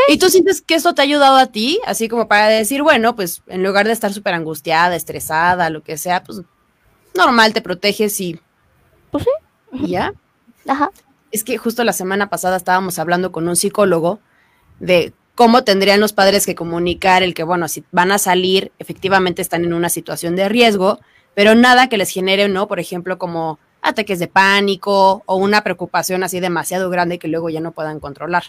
[0.07, 1.79] ¿Y tú sientes que esto te ha ayudado a ti?
[1.85, 5.97] Así como para decir, bueno, pues en lugar de estar súper angustiada, estresada, lo que
[5.97, 6.41] sea, pues
[7.15, 8.39] normal, te proteges y...
[9.11, 9.29] Pues sí.
[9.85, 10.13] y ya.
[10.67, 10.91] ajá.
[11.31, 14.19] Es que justo la semana pasada estábamos hablando con un psicólogo
[14.79, 19.41] de cómo tendrían los padres que comunicar el que, bueno, si van a salir, efectivamente
[19.41, 20.99] están en una situación de riesgo,
[21.33, 22.67] pero nada que les genere, ¿no?
[22.67, 27.61] Por ejemplo, como ataques de pánico o una preocupación así demasiado grande que luego ya
[27.61, 28.43] no puedan controlar.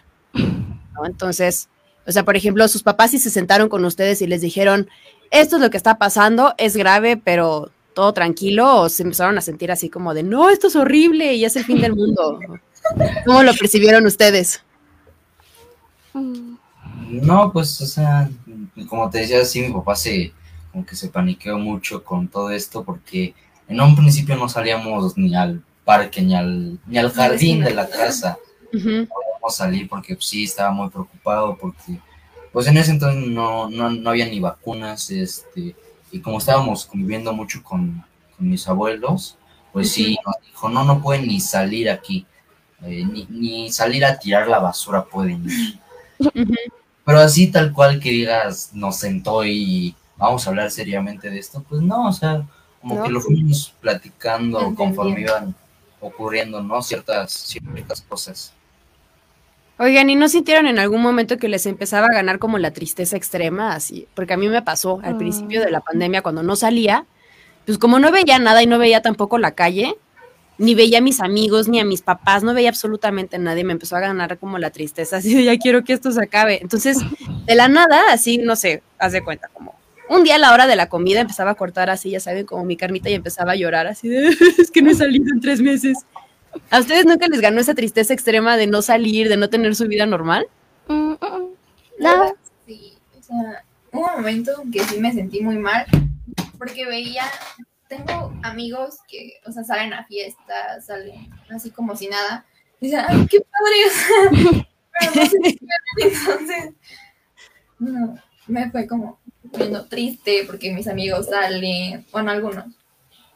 [0.94, 1.07] ¿No?
[1.07, 1.68] Entonces,
[2.07, 4.88] o sea, por ejemplo, sus papás si se sentaron con ustedes y les dijeron,
[5.30, 9.40] esto es lo que está pasando, es grave, pero todo tranquilo, o se empezaron a
[9.40, 12.40] sentir así como de, no, esto es horrible y es el fin del mundo.
[13.26, 14.62] ¿Cómo lo percibieron ustedes?
[16.12, 16.57] Mm,
[17.22, 18.28] No, pues, o sea,
[18.88, 20.33] como te decía, sí, mi papá se,
[20.72, 23.35] como que se paniqueó mucho con todo esto porque
[23.68, 27.88] en un principio no salíamos ni al parque ni al, ni al jardín de la
[27.88, 28.38] casa.
[29.44, 31.98] Podíamos salir porque pues, sí estaba muy preocupado porque
[32.52, 35.74] pues en ese entonces no, no, no había ni vacunas este
[36.12, 38.04] y como estábamos conviviendo mucho con,
[38.37, 39.37] con mis abuelos
[39.72, 42.26] pues sí nos dijo no no pueden ni salir aquí
[42.83, 45.78] eh, ni, ni salir a tirar la basura pueden ir".
[46.18, 46.54] ujú.
[47.04, 51.62] pero así tal cual que digas nos sentó y vamos a hablar seriamente de esto
[51.68, 52.44] pues no o sea
[52.80, 53.02] como No.
[53.02, 55.54] que lo fuimos platicando conforme iban
[56.00, 58.52] ocurriendo no ciertas ciertas cosas
[59.77, 63.17] Oigan, ¿y no sintieron en algún momento que les empezaba a ganar como la tristeza
[63.17, 63.75] extrema?
[63.75, 67.07] Así, porque a mí me pasó al principio de la pandemia cuando no salía,
[67.67, 69.97] pues como no veía nada y no veía tampoco la calle,
[70.59, 73.73] ni veía a mis amigos, ni a mis papás, no veía absolutamente a nadie, me
[73.73, 76.61] empezó a ganar como la tristeza, así de ya quiero que esto se acabe.
[76.63, 76.99] Entonces,
[77.47, 79.75] de la nada, así, no sé, haz de cuenta, como
[80.09, 82.65] un día a la hora de la comida empezaba a cortar así, ya saben, como
[82.65, 85.61] mi carnita y empezaba a llorar así de, es que no he salido en tres
[85.61, 85.99] meses.
[86.71, 89.87] ¿A ustedes nunca les ganó esa tristeza extrema de no salir, de no tener su
[89.87, 90.47] vida normal?
[90.88, 91.55] mm, mm, mm.
[91.99, 92.11] No.
[92.11, 92.35] verdad,
[92.67, 95.87] Sí, o sea, hubo un momento en que sí me sentí muy mal
[96.59, 97.25] porque veía,
[97.88, 102.45] tengo amigos que, o sea, salen a fiestas, salen así como si nada,
[102.81, 104.67] y dicen, ay, qué padre, o sea,
[105.01, 105.59] pero no sé
[105.99, 106.75] entonces,
[107.79, 109.21] no, me fue como
[109.57, 112.67] viendo triste porque mis amigos salen, bueno, algunos,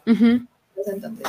[0.05, 1.29] pues entonces,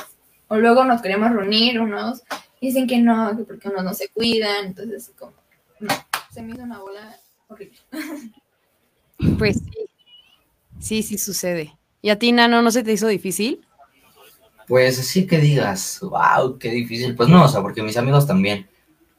[0.49, 2.21] o luego nos queremos reunir unos,
[2.59, 5.33] y dicen que no, que porque unos no se cuidan, entonces así como,
[5.79, 5.93] no,
[6.31, 7.77] se me hizo una bola horrible.
[9.37, 9.89] Pues sí.
[10.79, 11.77] Sí, sí sucede.
[12.01, 13.61] ¿Y a ti, Nano, no se te hizo difícil?
[14.67, 17.15] Pues sí que digas, wow, qué difícil.
[17.15, 18.67] Pues no, o sea, porque mis amigos también.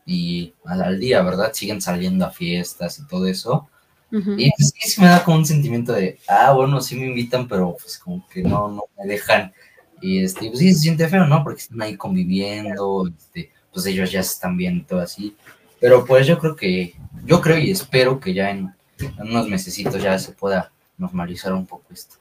[0.07, 1.53] Y al, día, ¿verdad?
[1.53, 3.69] Siguen saliendo a fiestas y todo eso.
[4.11, 7.47] Y pues sí, sí me da como un sentimiento de, ah, bueno, sí me invitan,
[7.47, 9.53] pero pues como que no, no me dejan.
[10.01, 11.43] Y este, pues sí se siente feo, ¿no?
[11.43, 15.37] Porque están ahí conviviendo, este, pues ellos ya están bien y todo así.
[15.81, 20.03] Pero pues yo creo que, yo creo y espero que ya en, en unos mesecitos
[20.03, 22.17] ya se pueda normalizar un poco esto.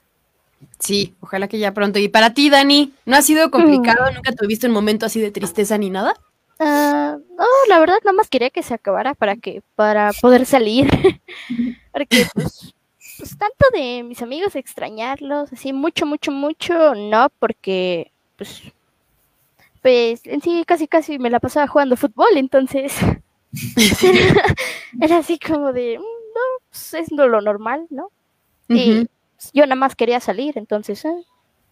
[0.79, 1.99] Sí, ojalá que ya pronto.
[1.99, 2.93] ¿Y para ti, Dani?
[3.05, 4.11] ¿No ha sido complicado?
[4.11, 6.13] ¿Nunca tuviste un momento así de tristeza ni nada?
[6.59, 10.89] Ah, no, la verdad, nada más quería que se acabara para que, para poder salir.
[11.93, 12.73] Porque, pues,
[13.19, 18.63] pues, tanto de mis amigos extrañarlos, así mucho, mucho, mucho, no, porque, pues,
[19.81, 22.95] pues, en sí casi, casi me la pasaba jugando fútbol, entonces,
[24.03, 24.43] era,
[25.01, 28.09] era así como de, "Mm, no, pues, es lo lo normal, ¿no?
[28.69, 31.23] Y pues, yo nada más quería salir, entonces, eh,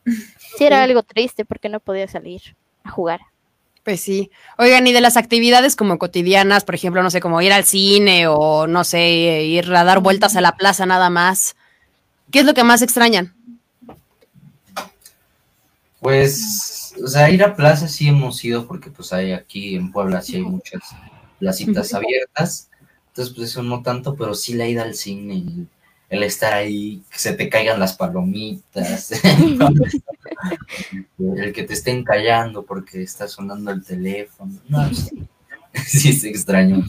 [0.05, 2.41] sí era algo triste porque no podía salir
[2.83, 3.21] a jugar.
[3.87, 4.31] Pues sí.
[4.57, 8.27] Oigan, y de las actividades como cotidianas, por ejemplo, no sé, como ir al cine
[8.27, 11.55] o no sé, ir a dar vueltas a la plaza nada más.
[12.29, 13.33] ¿Qué es lo que más extrañan?
[16.01, 20.21] Pues, o sea, ir a plaza sí hemos ido porque pues hay aquí en Puebla
[20.21, 20.81] sí hay muchas
[21.39, 22.69] placitas abiertas.
[23.07, 25.45] Entonces, pues eso no tanto, pero sí la ida al cine,
[26.09, 29.11] el, estar ahí, que se te caigan las palomitas,
[31.37, 34.53] el que te estén callando porque está sonando el teléfono.
[34.69, 35.23] No, sí,
[35.85, 36.85] sí es extraño.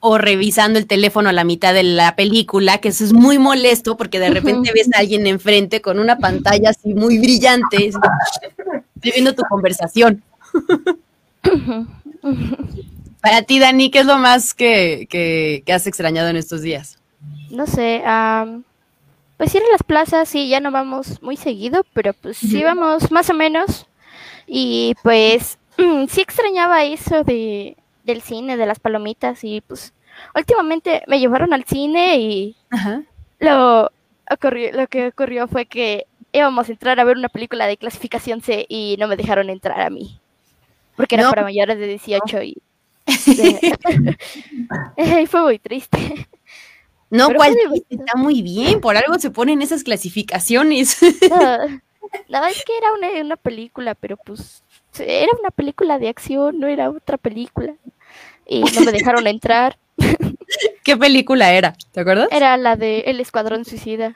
[0.00, 3.96] O revisando el teléfono a la mitad de la película, que eso es muy molesto
[3.96, 7.86] porque de repente ves a alguien enfrente con una pantalla así muy brillante.
[7.86, 8.02] Estoy
[9.12, 10.22] viendo tu conversación.
[13.20, 16.98] Para ti, Dani, ¿qué es lo más que, que- que has extrañado en estos días?
[17.50, 18.64] No sé, am,
[19.36, 23.10] pues ir a las plazas sí, ya no vamos muy seguido, pero pues sí vamos
[23.10, 23.86] más o menos.
[24.46, 25.58] Y pues
[26.08, 29.92] sí extrañaba eso de, del cine, de las palomitas y pues
[30.34, 33.02] últimamente me llevaron al cine y Ajá.
[33.38, 33.90] lo,
[34.30, 38.40] ocurrió, lo que ocurrió fue que íbamos a entrar a ver una película de clasificación
[38.40, 40.18] C y no me dejaron entrar a mí.
[40.96, 42.56] Porque era para mayores de 18 y,
[44.96, 46.26] y fue muy triste.
[47.16, 48.02] No, Pero cual divertido.
[48.02, 50.98] está muy bien, por algo se ponen esas clasificaciones.
[52.28, 54.62] No, no, es que era una, una película, pero pues
[54.98, 57.74] era una película de acción, no era otra película.
[58.46, 59.76] Y no me dejaron entrar.
[60.84, 61.74] ¿Qué película era?
[61.92, 62.28] ¿Te acuerdas?
[62.30, 64.14] Era la de El Escuadrón Suicida.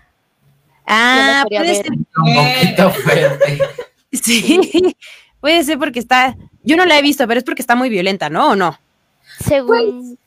[0.86, 1.90] Ah, puede ser.
[1.92, 3.58] Un poquito fuerte.
[4.12, 4.96] Sí,
[5.40, 6.36] puede ser porque está.
[6.62, 8.50] Yo no la he visto, pero es porque está muy violenta, ¿no?
[8.50, 8.78] ¿O no?
[9.40, 10.18] Según.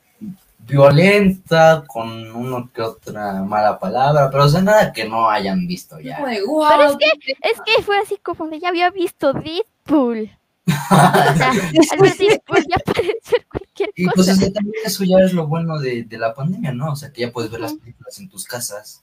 [0.66, 6.00] Violenta, con uno que otra mala palabra, pero o sea, nada que no hayan visto
[6.00, 6.16] ya.
[6.16, 9.32] Como de, wow, Pero es que, es que fue así como de ya había visto
[9.32, 10.30] Deadpool.
[10.66, 14.32] O sea, al ver Deadpool ya puede ser cualquier Y pues cosa.
[14.32, 16.92] o sea, también eso ya es lo bueno de, de la pandemia, ¿no?
[16.92, 19.02] O sea, que ya puedes ver las películas en tus casas.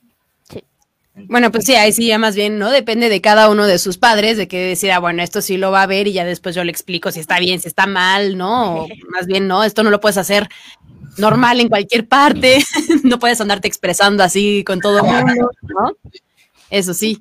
[1.13, 2.71] Bueno, pues sí, ahí sí ya más bien, ¿no?
[2.71, 5.69] Depende de cada uno de sus padres, de que decir, ah, bueno, esto sí lo
[5.71, 8.37] va a ver y ya después yo le explico si está bien, si está mal,
[8.37, 8.83] ¿no?
[8.83, 10.47] O más bien, no, esto no lo puedes hacer
[11.17, 12.59] normal en cualquier parte,
[13.03, 15.91] no puedes andarte expresando así con todo el mundo, ¿no?
[16.69, 17.19] Eso sí.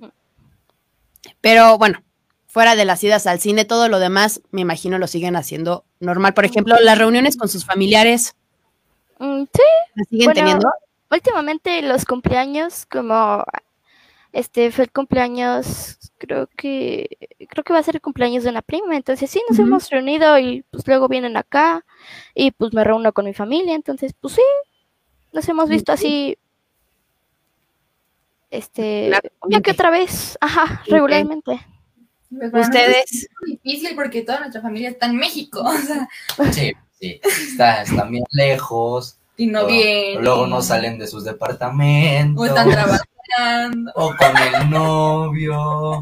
[1.40, 2.02] Pero bueno,
[2.46, 6.34] fuera de las idas al cine, todo lo demás, me imagino, lo siguen haciendo normal.
[6.34, 8.34] Por ejemplo, las reuniones con sus familiares,
[9.22, 9.62] Mm, sí,
[9.96, 10.68] ¿las siguen Bueno, teniendo?
[11.10, 13.44] últimamente los cumpleaños, como
[14.32, 18.62] este fue el cumpleaños, creo que creo que va a ser el cumpleaños de una
[18.62, 21.84] prima, entonces sí nos hemos reunido y pues luego vienen acá
[22.34, 24.42] y pues me reúno con mi familia, entonces pues sí,
[25.32, 26.38] nos hemos visto así
[28.50, 29.12] este
[29.42, 31.60] una que otra vez, ajá, regularmente.
[32.30, 36.08] Pues, Ustedes, Es muy difícil porque toda nuestra familia está en México, o sea,
[36.52, 37.20] Sí, sí.
[37.24, 39.16] Está, están bien lejos.
[39.36, 40.22] y no bien.
[40.22, 42.40] luego no salen de sus departamentos.
[42.40, 43.09] O están trabajando.
[43.94, 46.00] O con el novio.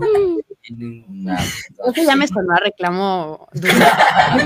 [0.62, 3.48] Eso ya me sonó a reclamo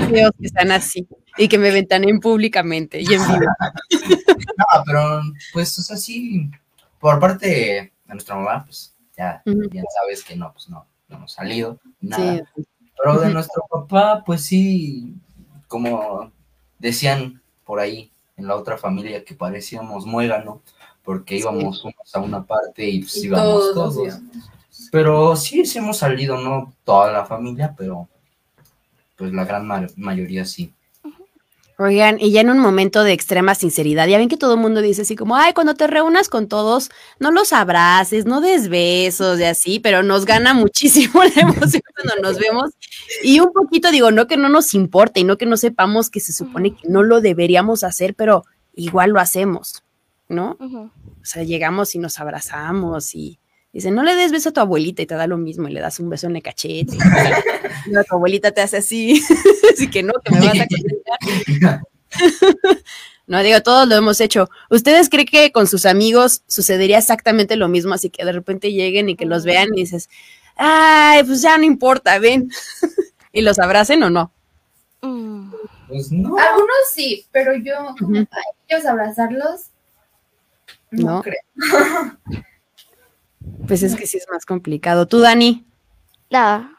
[0.09, 3.51] feos que están así y que me ventanen públicamente y en vivo.
[4.55, 6.49] No, pero pues, o sea, sí,
[6.99, 11.33] por parte de nuestra mamá, pues ya, ya sabes que no, pues no, no hemos
[11.33, 12.43] salido, nada.
[12.55, 12.63] Sí.
[12.95, 15.15] Pero de nuestro papá, pues sí,
[15.67, 16.31] como
[16.77, 20.61] decían por ahí en la otra familia que parecíamos muégano,
[21.03, 21.41] porque Sí.
[21.41, 24.07] íbamos unos a una parte y pues Y íbamos todos, todos.
[24.07, 24.23] íbamos.
[24.91, 28.07] Pero sí, sí hemos salido, no toda la familia, pero
[29.17, 30.73] pues la gran ma- mayoría sí.
[31.79, 34.79] Oigan, y ya en un momento de extrema sinceridad, ya ven que todo el mundo
[34.81, 39.39] dice así como, ay, cuando te reúnas con todos, no los abraces, no des besos
[39.39, 42.71] y así, pero nos gana muchísimo la emoción cuando nos vemos.
[43.23, 46.19] Y un poquito digo, no que no nos importe y no que no sepamos que
[46.19, 49.82] se supone que no lo deberíamos hacer, pero igual lo hacemos,
[50.27, 50.57] ¿no?
[50.59, 53.39] O sea, llegamos y nos abrazamos y
[53.71, 55.81] dicen, no le des beso a tu abuelita y te da lo mismo y le
[55.81, 56.97] das un beso en el cachete.
[57.85, 59.23] y tu abuelita te hace así,
[59.73, 61.81] así que no, que me vas a
[63.25, 64.49] No, digo, todos lo hemos hecho.
[64.69, 67.93] ¿Ustedes creen que con sus amigos sucedería exactamente lo mismo?
[67.93, 70.09] Así que de repente lleguen y que los vean y dices,
[70.57, 72.51] ay, pues ya no importa, ven.
[73.31, 74.33] ¿Y los abracen o no?
[75.01, 75.53] Mm.
[75.87, 76.37] Pues no.
[76.37, 78.27] Algunos sí, pero yo, como
[78.67, 79.67] ellos abrazarlos,
[80.93, 81.41] no, creo.
[83.67, 85.07] pues es que sí es más complicado.
[85.07, 85.65] ¿Tú, Dani?
[86.29, 86.71] Nada.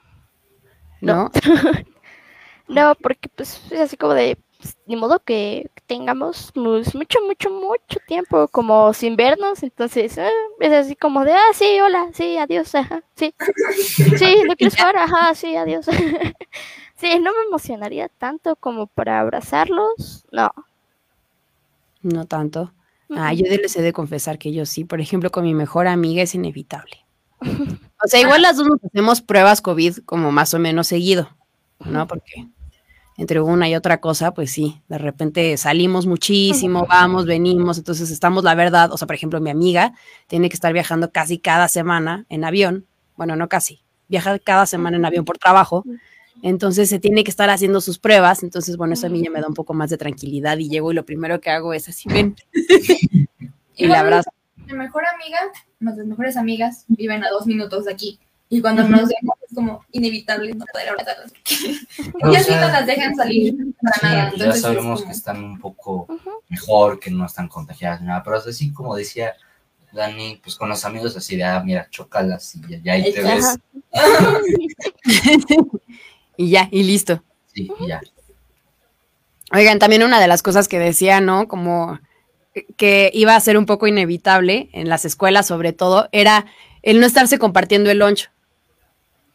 [1.00, 1.30] ¿No?
[2.68, 8.00] no, porque pues es así como de, pues, ni modo que tengamos mucho, mucho, mucho
[8.06, 12.74] tiempo como sin vernos, entonces eh, es así como de, ah, sí, hola, sí, adiós,
[12.74, 13.34] ajá, sí,
[14.16, 14.96] sí, ¿lo quieres jugar?
[14.96, 15.86] Ajá, sí, adiós.
[16.96, 20.50] sí, no me emocionaría tanto como para abrazarlos, no.
[22.02, 22.72] No tanto.
[23.16, 26.22] Ah, yo les he de confesar que yo sí, por ejemplo, con mi mejor amiga
[26.22, 27.04] es inevitable.
[28.04, 31.34] O sea, igual las dos nos hacemos pruebas COVID como más o menos seguido,
[31.86, 32.06] ¿no?
[32.06, 32.46] Porque
[33.16, 38.44] entre una y otra cosa, pues sí, de repente salimos muchísimo, vamos, venimos, entonces estamos,
[38.44, 39.94] la verdad, o sea, por ejemplo, mi amiga
[40.26, 44.96] tiene que estar viajando casi cada semana en avión, bueno, no casi, viaja cada semana
[44.96, 45.84] en avión por trabajo,
[46.42, 49.40] entonces se tiene que estar haciendo sus pruebas, entonces, bueno, eso a mí ya me
[49.40, 52.08] da un poco más de tranquilidad y llego y lo primero que hago es así,
[52.08, 52.36] ven,
[53.76, 54.30] y la abrazo.
[54.66, 55.38] Mi mejor amiga,
[55.80, 58.18] nuestras mejores amigas viven a dos minutos de aquí.
[58.48, 61.32] Y cuando nos vemos es como inevitable no poder abrazarlas.
[61.48, 64.32] y así no las dejan salir para nada.
[64.36, 66.06] Ya sabemos que están un poco
[66.48, 69.34] mejor, que no están contagiadas nada, pero así como decía
[69.94, 73.58] Dani, pues con los amigos así de, ah, mira, chocalas y ya, ahí te ves.
[76.36, 77.22] y ya, y listo.
[77.52, 78.00] Sí, y ya.
[79.52, 81.46] Oigan, también una de las cosas que decía, ¿no?
[81.48, 82.00] Como
[82.76, 86.46] que iba a ser un poco inevitable en las escuelas, sobre todo, era
[86.82, 88.30] el no estarse compartiendo el lunch.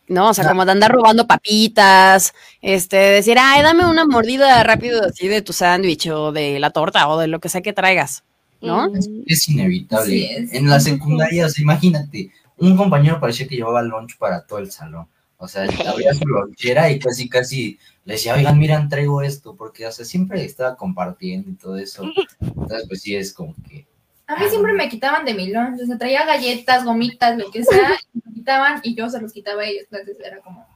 [0.10, 0.30] ¿no?
[0.30, 5.28] O sea, como de andar robando papitas, este, decir, ay, dame una mordida rápido así
[5.28, 8.24] de tu sándwich o de la torta o de lo que sea que traigas,
[8.60, 8.92] ¿no?
[9.28, 10.50] Es, inevitable.
[10.52, 15.08] En la secundaria, imagínate, un compañero parecía que llevaba lunch para todo el salón.
[15.42, 19.88] O sea, abría su lonchera y casi, casi le decía, oigan, miran, traigo esto, porque,
[19.88, 22.04] o sea, siempre estaba compartiendo y todo eso.
[22.42, 23.88] Entonces, pues sí, es como que
[24.30, 27.64] a mí siempre me quitaban de mi lunch, o sea, traía galletas, gomitas, lo que
[27.64, 29.86] sea, y me quitaban y yo se los quitaba a ellos.
[29.90, 30.68] Entonces era como.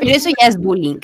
[0.00, 1.00] Pero eso ya es bullying.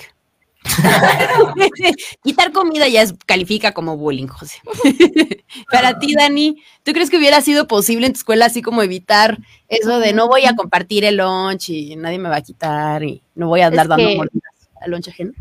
[2.24, 4.56] Quitar comida ya es, califica como bullying, José.
[5.70, 9.38] Para ti, Dani, ¿tú crees que hubiera sido posible en tu escuela así como evitar
[9.68, 13.22] eso de no voy a compartir el lunch y nadie me va a quitar y
[13.34, 15.32] no voy a andar dando mordidas al lunch ajeno?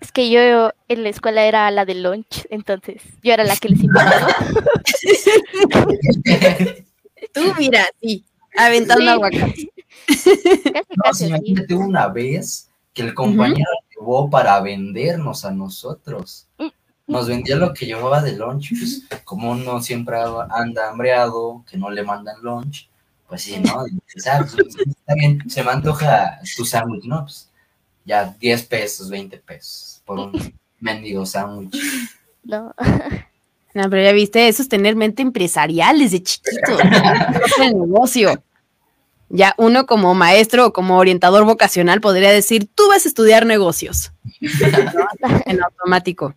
[0.00, 3.70] Es que yo en la escuela era la de lunch, entonces yo era la que
[3.70, 4.28] les invitaba.
[7.32, 8.24] Tú, mira, sí,
[8.56, 9.70] aventando aguacate.
[11.02, 16.46] Casi, imagínate una vez que el compañero llevó para vendernos a nosotros.
[17.06, 20.16] Nos vendía lo que llevaba de lunch, pues como uno siempre
[20.50, 22.88] anda hambreado, que no le mandan lunch,
[23.28, 23.84] pues sí, ¿no?
[24.12, 24.24] Pues,
[25.46, 27.22] se me antoja tu sándwich, ¿no?
[27.22, 27.50] Pues
[28.04, 31.76] ya 10 pesos, 20 pesos por un mendigo sándwich.
[32.44, 32.74] No.
[33.74, 36.78] No, pero ya viste, eso es tener mente empresarial desde chiquito.
[37.60, 38.40] el negocio.
[39.30, 44.12] Ya uno como maestro o como orientador vocacional podría decir, tú vas a estudiar negocios.
[45.46, 46.36] en automático.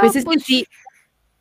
[0.00, 0.66] Pues es que pues, sí.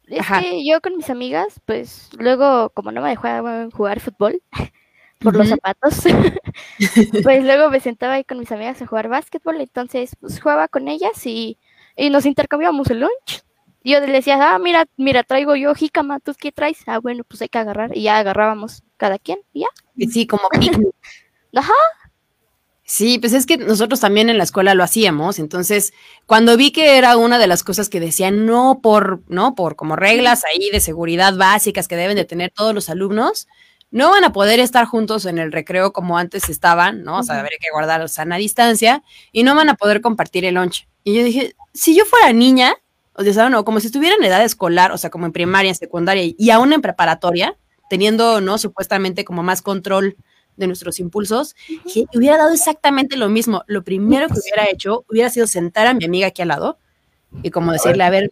[0.08, 4.42] Es que yo con mis amigas, pues luego, como no me dejaban jugar fútbol,
[5.20, 6.04] por los zapatos.
[7.24, 10.88] pues luego me sentaba ahí con mis amigas a jugar básquetbol, entonces pues jugaba con
[10.88, 11.58] ellas y,
[12.12, 13.44] nos intercambiábamos el lunch.
[13.86, 16.78] Yo le decía, ah, mira, mira, traigo yo jícama, ¿tú qué traes?
[16.88, 17.96] Ah, bueno, pues hay que agarrar.
[17.96, 19.68] Y ya agarrábamos cada quien, y ya.
[20.10, 20.44] Sí, como
[21.56, 21.74] Ajá.
[22.96, 25.94] Sí, pues es que nosotros también en la escuela lo hacíamos, entonces
[26.28, 29.96] cuando vi que era una de las cosas que decían no por, no por como
[29.96, 33.48] reglas ahí de seguridad básicas que deben de tener todos los alumnos,
[33.90, 37.18] no van a poder estar juntos en el recreo como antes estaban, ¿no?
[37.18, 40.88] O sea, haber que guardar sana distancia y no van a poder compartir el lunch.
[41.04, 42.76] Y yo dije, si yo fuera niña,
[43.16, 45.76] o sea, no, como si estuviera en edad escolar, o sea, como en primaria, en
[45.76, 47.58] secundaria y aún en preparatoria,
[47.90, 48.60] teniendo, ¿no?
[48.60, 50.16] Supuestamente como más control
[50.58, 51.56] de nuestros impulsos,
[52.14, 53.64] hubiera dado exactamente lo mismo.
[53.68, 56.78] Lo primero que hubiera hecho hubiera sido sentar a mi amiga aquí al lado
[57.42, 58.32] y como decirle, a ver,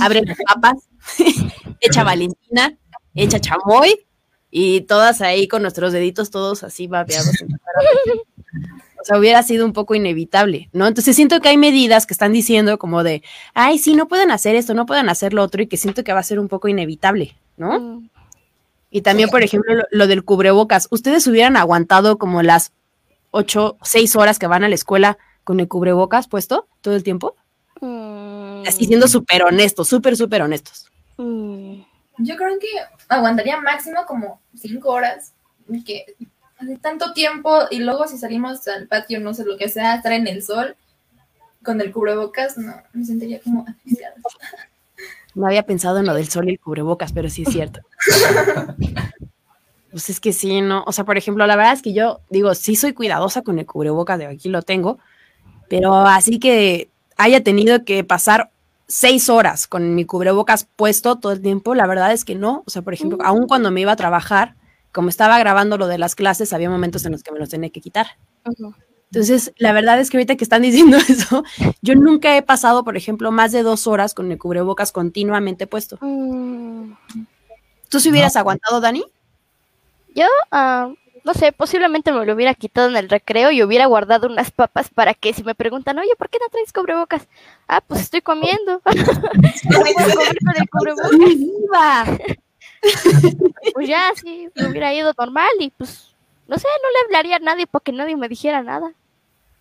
[0.00, 0.88] abre las papas,
[1.80, 2.76] echa Valentina,
[3.14, 4.06] echa chamoy
[4.50, 7.32] y todas ahí con nuestros deditos todos así babeados.
[9.00, 10.86] o sea, hubiera sido un poco inevitable, ¿no?
[10.86, 13.22] Entonces siento que hay medidas que están diciendo como de,
[13.54, 16.12] ay, sí, no pueden hacer esto, no pueden hacer lo otro y que siento que
[16.12, 17.80] va a ser un poco inevitable, ¿no?
[17.80, 18.10] Mm,
[18.90, 20.88] Y también, por ejemplo, lo, lo del cubrebocas.
[20.90, 22.72] ¿Ustedes hubieran aguantado como las
[23.30, 27.36] ocho, seis horas que van a la escuela con el cubrebocas puesto todo el tiempo?
[27.80, 30.86] mm, Así siendo súper honestos, súper, súper honestos.
[31.18, 31.80] mm,
[32.18, 32.68] Yo creo que
[33.08, 35.32] aguantaría máximo como cinco horas,
[35.84, 36.16] que
[36.58, 40.12] hace tanto tiempo y luego si salimos al patio, no sé lo que sea, estar
[40.12, 40.76] en el sol
[41.62, 44.14] con el cubrebocas, no, me sentiría como asfixiada.
[45.36, 47.80] No había pensado en lo del sol y el cubrebocas, pero sí es cierto.
[49.88, 50.84] Pues es que sí, ¿no?
[50.86, 53.64] O sea, por ejemplo, la verdad es que yo digo, sí soy cuidadosa con el
[53.64, 54.98] cubrebocas, de aquí lo tengo,
[55.70, 58.50] pero así que haya tenido que pasar
[58.88, 62.62] seis horas con mi cubrebocas puesto todo el tiempo, la verdad es que no.
[62.66, 64.54] O sea, por ejemplo, aún cuando me iba a trabajar,
[64.92, 67.70] como estaba grabando lo de las clases, había momentos en los que me los tenía
[67.70, 68.06] que quitar.
[69.10, 71.44] Entonces, la verdad es que ahorita que están diciendo eso,
[71.82, 75.98] yo nunca he pasado, por ejemplo, más de dos horas con el cubrebocas continuamente puesto.
[76.00, 76.92] Mm,
[77.88, 79.04] ¿Tú si hubieras aguantado, Dani?
[80.14, 80.90] Yo, ah,
[81.24, 84.88] no sé, posiblemente me lo hubiera quitado en el recreo y hubiera guardado unas papas
[84.90, 87.26] para que si me preguntan, oye, ¿por qué no traes cubrebocas?
[87.68, 88.80] Ah, pues estoy comiendo.
[89.70, 91.10] No puedo comer con el cubrebocas.
[91.18, 92.18] ¡Viva!
[93.74, 96.14] Pues ya, sí, me hubiera ido normal y pues,
[96.48, 98.92] no sé, no le hablaría a nadie para que nadie me dijera nada.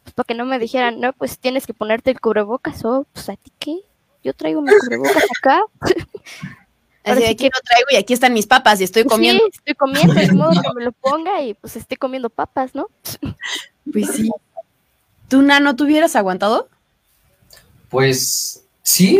[0.04, 3.28] Pues para que no me dijeran, no, pues tienes que ponerte el cubrebocas o, pues
[3.30, 3.80] a ti qué,
[4.24, 5.62] yo traigo mi cubrebocas acá.
[7.04, 9.44] Así de aquí lo traigo y aquí están mis papas y estoy comiendo.
[9.44, 12.88] Sí, estoy comiendo, de modo que me lo ponga y pues esté comiendo papas, ¿no?
[13.92, 14.32] Pues sí.
[15.30, 16.70] ¿Tú, Nano, tú hubieras aguantado?
[17.90, 19.20] Pues sí,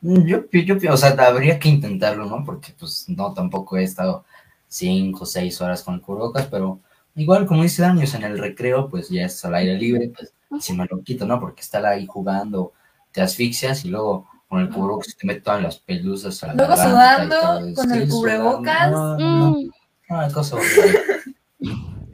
[0.00, 2.44] yo, yo, yo- o sea, habría que intentarlo, ¿no?
[2.44, 4.24] Porque pues no, tampoco he estado
[4.68, 6.78] cinco o seis horas con el cubrebocas, pero
[7.16, 10.12] igual como dice Dani, o sea, en el recreo, pues ya es al aire libre,
[10.16, 11.40] pues si me lo quito, ¿no?
[11.40, 12.72] Porque estar ahí jugando,
[13.12, 16.74] te asfixias y luego con el cubrebocas te metes todas las pelusas a la Luego
[16.74, 18.90] y sudando con el cubrebocas.
[18.90, 19.70] No, no, Mm,
[20.08, 20.56] no, cosa.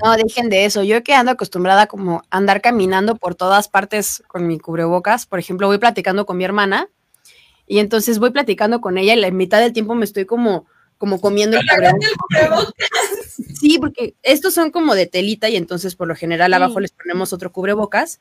[0.03, 0.82] No, dejen de eso.
[0.82, 5.26] Yo que ando acostumbrada como a andar caminando por todas partes con mi cubrebocas.
[5.26, 6.88] Por ejemplo, voy platicando con mi hermana
[7.66, 10.66] y entonces voy platicando con ella y la mitad del tiempo me estoy como,
[10.98, 12.72] como comiendo el cubrebocas.
[13.61, 16.57] Sí, porque estos son como de telita y entonces por lo general Sí.
[16.57, 18.20] abajo les ponemos otro cubrebocas.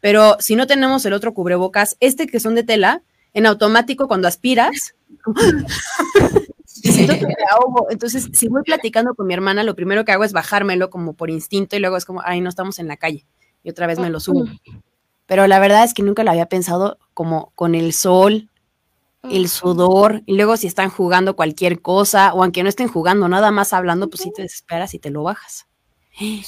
[0.00, 3.02] Pero si no tenemos el otro cubrebocas, este que son de tela,
[3.32, 4.94] en automático cuando aspiras,
[6.64, 7.86] siento que me ahogo.
[7.90, 11.30] Entonces, si voy platicando con mi hermana, lo primero que hago es bajármelo como por
[11.30, 13.26] instinto y luego es como, ay, no estamos en la calle.
[13.62, 14.44] Y otra vez me lo subo.
[15.26, 18.50] Pero la verdad es que nunca lo había pensado como con el sol,
[19.30, 23.50] el sudor, y luego si están jugando cualquier cosa, o aunque no estén jugando, nada
[23.50, 25.66] más hablando, pues sí te desesperas y te lo bajas.
[26.18, 26.44] Sí.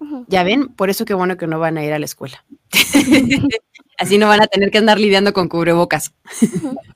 [0.28, 2.42] Ya ven, por eso qué bueno que no van a ir a la escuela.
[3.98, 6.14] Así no van a tener que andar lidiando con cubrebocas.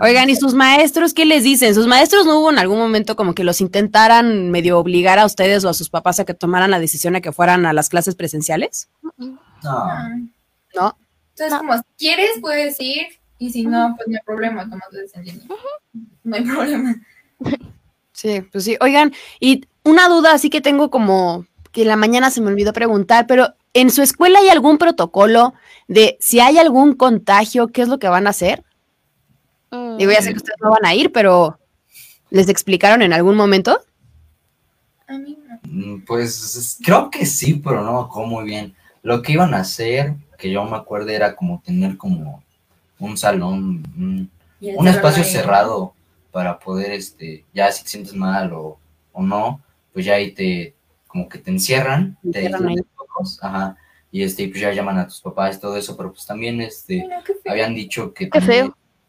[0.00, 1.74] Oigan, ¿y sus maestros qué les dicen?
[1.74, 5.64] ¿Sus maestros no hubo en algún momento como que los intentaran medio obligar a ustedes
[5.64, 8.14] o a sus papás a que tomaran la decisión a que fueran a las clases
[8.16, 8.88] presenciales?
[9.18, 9.38] No,
[10.74, 10.96] ¿No?
[11.30, 11.58] Entonces, No.
[11.58, 13.06] como si quieres, puedes ir.
[13.40, 15.46] Y si no, pues no hay problema, dices en línea.
[16.22, 16.94] No hay problema.
[18.12, 18.76] Sí, pues sí.
[18.80, 22.72] Oigan, y una duda así que tengo como que en la mañana se me olvidó
[22.74, 25.54] preguntar, pero ¿en su escuela hay algún protocolo
[25.88, 28.62] de si hay algún contagio, qué es lo que van a hacer?
[29.70, 31.58] Mm, Digo, ya sé que ustedes no van a ir, pero
[32.28, 33.80] ¿les explicaron en algún momento?
[35.08, 35.58] A mí no.
[35.62, 38.74] Mm, Pues es- creo que sí, pero no me acuerdo muy bien.
[39.02, 42.42] Lo que iban a hacer, que yo me acuerdo, era como tener como
[43.00, 43.82] un salón,
[44.60, 45.28] un, espacio ahí.
[45.30, 45.94] cerrado
[46.30, 48.78] para poder, este, ya si te sientes mal o,
[49.12, 49.60] o no,
[49.92, 50.74] pues ya ahí te,
[51.06, 52.76] como que te encierran, Te encierran
[53.42, 53.76] ajá,
[54.12, 57.06] y este, pues ya llaman a tus papás y todo eso, pero pues también, este,
[57.46, 58.30] habían dicho que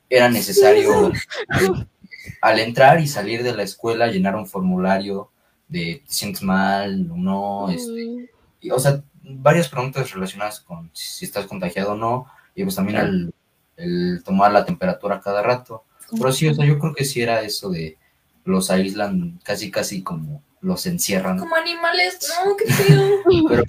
[0.10, 1.12] era necesario
[2.42, 5.30] al entrar y salir de la escuela llenar un formulario
[5.68, 8.30] de te sientes mal o no, este,
[8.60, 12.26] y, o sea, varias preguntas relacionadas con si estás contagiado o no,
[12.56, 13.34] y pues también el,
[13.82, 15.84] el tomar la temperatura cada rato.
[16.12, 17.98] Pero sí, o sea, yo creo que sí era eso de
[18.44, 21.38] los aíslan casi, casi como los encierran.
[21.40, 23.22] Como animales, no, qué feo.
[23.50, 23.64] Pero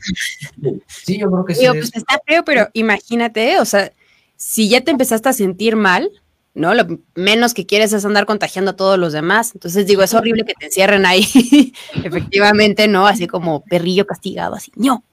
[0.87, 1.61] sí, yo creo que sí.
[1.63, 3.93] Digo, es- pues está feo, pero imagínate, o sea,
[4.37, 6.11] si ya te empezaste a sentir mal,
[6.55, 6.75] ¿no?
[6.75, 6.85] Lo
[7.15, 9.53] menos que quieres es andar contagiando a todos los demás.
[9.55, 11.73] Entonces digo, es horrible que te encierren ahí,
[12.05, 13.07] efectivamente, ¿no?
[13.07, 15.05] Así como perrillo castigado, así, no.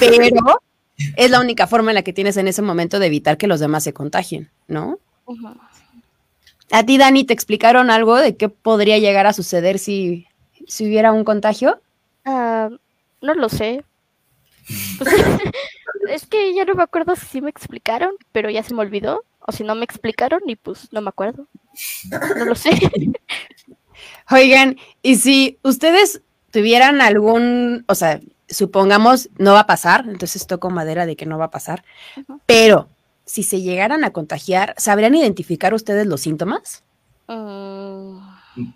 [0.00, 0.58] Pero
[1.16, 3.60] es la única forma en la que tienes en ese momento de evitar que los
[3.60, 4.98] demás se contagien, ¿no?
[6.70, 10.26] ¿A ti, Dani, te explicaron algo de qué podría llegar a suceder si,
[10.66, 11.80] si hubiera un contagio?
[12.24, 12.70] Ah,
[13.20, 13.84] no lo sé.
[14.98, 15.14] Pues,
[16.08, 19.24] es que ya no me acuerdo si sí me explicaron, pero ya se me olvidó.
[19.46, 21.46] O si no me explicaron y pues no me acuerdo.
[22.38, 22.70] No lo sé.
[24.30, 30.70] Oigan, y si ustedes tuvieran algún, o sea, supongamos no va a pasar, entonces toco
[30.70, 31.84] madera de que no va a pasar,
[32.46, 32.88] pero
[33.24, 36.82] si se llegaran a contagiar, ¿sabrían identificar ustedes los síntomas?
[37.26, 38.18] Mm.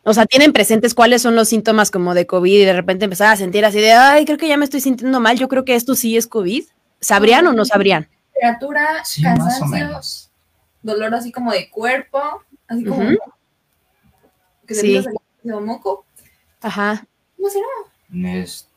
[0.02, 3.32] O sea, ¿tienen presentes cuáles son los síntomas como de COVID y de repente empezar
[3.32, 5.74] a sentir así de, ay, creo que ya me estoy sintiendo mal, yo creo que
[5.74, 6.64] esto sí es COVID?
[7.00, 8.08] ¿Sabrían o no sabrían?
[8.32, 10.00] Temperatura, cansancio,
[10.82, 12.20] dolor así como de cuerpo,
[12.66, 13.10] así como
[14.66, 15.04] que se sí.
[15.42, 16.04] de moco.
[16.60, 17.06] Ajá.
[17.36, 17.66] ¿Cómo será?
[18.40, 18.67] Este,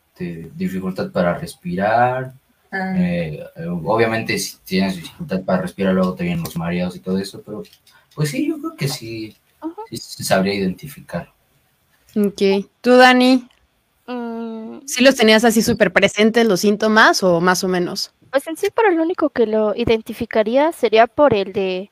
[0.56, 2.34] dificultad para respirar,
[2.72, 2.94] Ah.
[2.98, 3.44] Eh,
[3.84, 7.64] obviamente si tienes dificultad para respirar luego te vienen los mareados y todo eso, pero
[8.16, 9.36] pues sí, yo creo que sí,
[9.92, 11.30] sí sabría identificar.
[12.16, 13.48] Ok, ¿tú Dani?
[14.08, 14.80] Mm.
[14.86, 18.14] ¿Sí los tenías así súper presentes los síntomas o más o menos?
[18.32, 21.91] Pues en sí, pero el único que lo identificaría sería por el de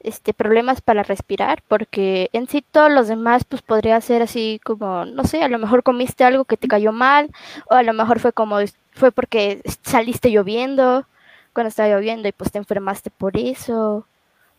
[0.00, 5.04] este problemas para respirar, porque en sí todos los demás pues podría ser así como,
[5.04, 7.30] no sé, a lo mejor comiste algo que te cayó mal,
[7.70, 8.58] o a lo mejor fue como
[8.92, 11.06] fue porque saliste lloviendo,
[11.52, 14.06] cuando estaba lloviendo y pues te enfermaste por eso,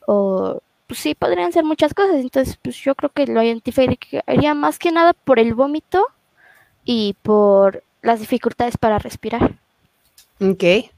[0.05, 4.79] o pues sí, podrían ser muchas cosas, entonces pues yo creo que lo identificaría más
[4.79, 6.05] que nada por el vómito
[6.83, 9.53] y por las dificultades para respirar.
[10.41, 10.89] Ok.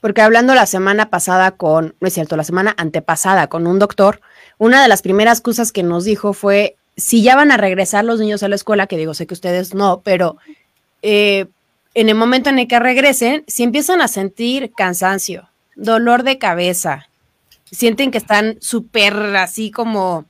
[0.00, 4.20] Porque hablando la semana pasada con, no es cierto, la semana antepasada con un doctor,
[4.58, 8.20] una de las primeras cosas que nos dijo fue, si ya van a regresar los
[8.20, 10.36] niños a la escuela, que digo, sé que ustedes no, pero
[11.02, 11.46] eh,
[11.94, 17.08] en el momento en el que regresen, si empiezan a sentir cansancio, dolor de cabeza,
[17.70, 20.24] sienten que están súper así como,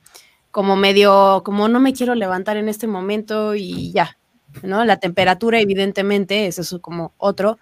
[0.51, 4.17] como medio, como no me quiero levantar en este momento y ya,
[4.63, 4.85] ¿no?
[4.85, 7.57] La temperatura, evidentemente, es eso como otro.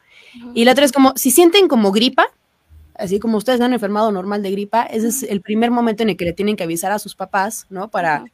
[0.53, 2.27] Y la otra es como, si sienten como gripa,
[2.95, 6.17] así como ustedes han enfermado normal de gripa, ese es el primer momento en el
[6.17, 7.89] que le tienen que avisar a sus papás, ¿no?
[7.89, 8.25] Para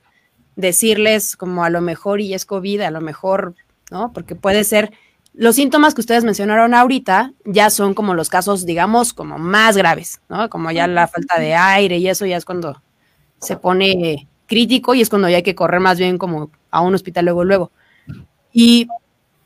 [0.56, 3.56] decirles como a lo mejor y es COVID, a lo mejor,
[3.91, 4.12] ¿no?
[4.14, 4.91] Porque puede ser
[5.38, 10.22] los síntomas que ustedes mencionaron ahorita ya son como los casos, digamos, como más graves,
[10.30, 10.50] ¿no?
[10.50, 12.82] Como ya la falta de aire y eso ya es cuando
[13.39, 16.96] se pone crítico y es cuando ya hay que correr más bien como a un
[16.96, 17.72] hospital luego, luego.
[18.54, 18.88] Y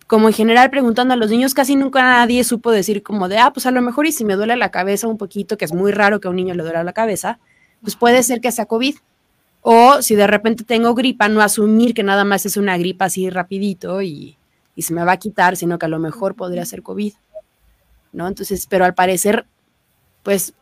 [0.10, 3.54] como en general preguntando a los niños, casi nunca nadie supo decir como de, ah,
[3.54, 5.92] pues a lo mejor y si me duele la cabeza un poquito, que es muy
[5.92, 7.38] raro que a un niño le duele la cabeza,
[7.84, 8.96] pues puede ser que sea COVID.
[9.62, 13.30] O si de repente tengo gripa, no asumir que nada más es una gripa así
[13.30, 14.36] rapidito y,
[14.76, 17.14] y se me va a quitar, sino que a lo mejor podría ser COVID,
[18.12, 18.28] ¿no?
[18.28, 19.46] Entonces, pero al parecer,
[20.24, 20.56] pues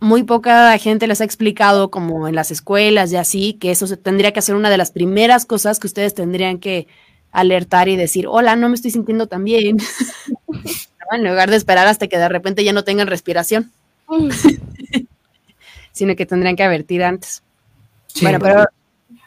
[0.00, 3.98] muy poca gente les ha explicado como en las escuelas y así, que eso se
[3.98, 6.86] tendría que hacer una de las primeras cosas que ustedes tendrían que
[7.32, 9.78] alertar y decir, hola, no me estoy sintiendo tan bien,
[11.12, 13.70] en lugar de esperar hasta que de repente ya no tengan respiración,
[15.92, 17.42] sino que tendrían que advertir antes.
[18.20, 18.66] bueno, pero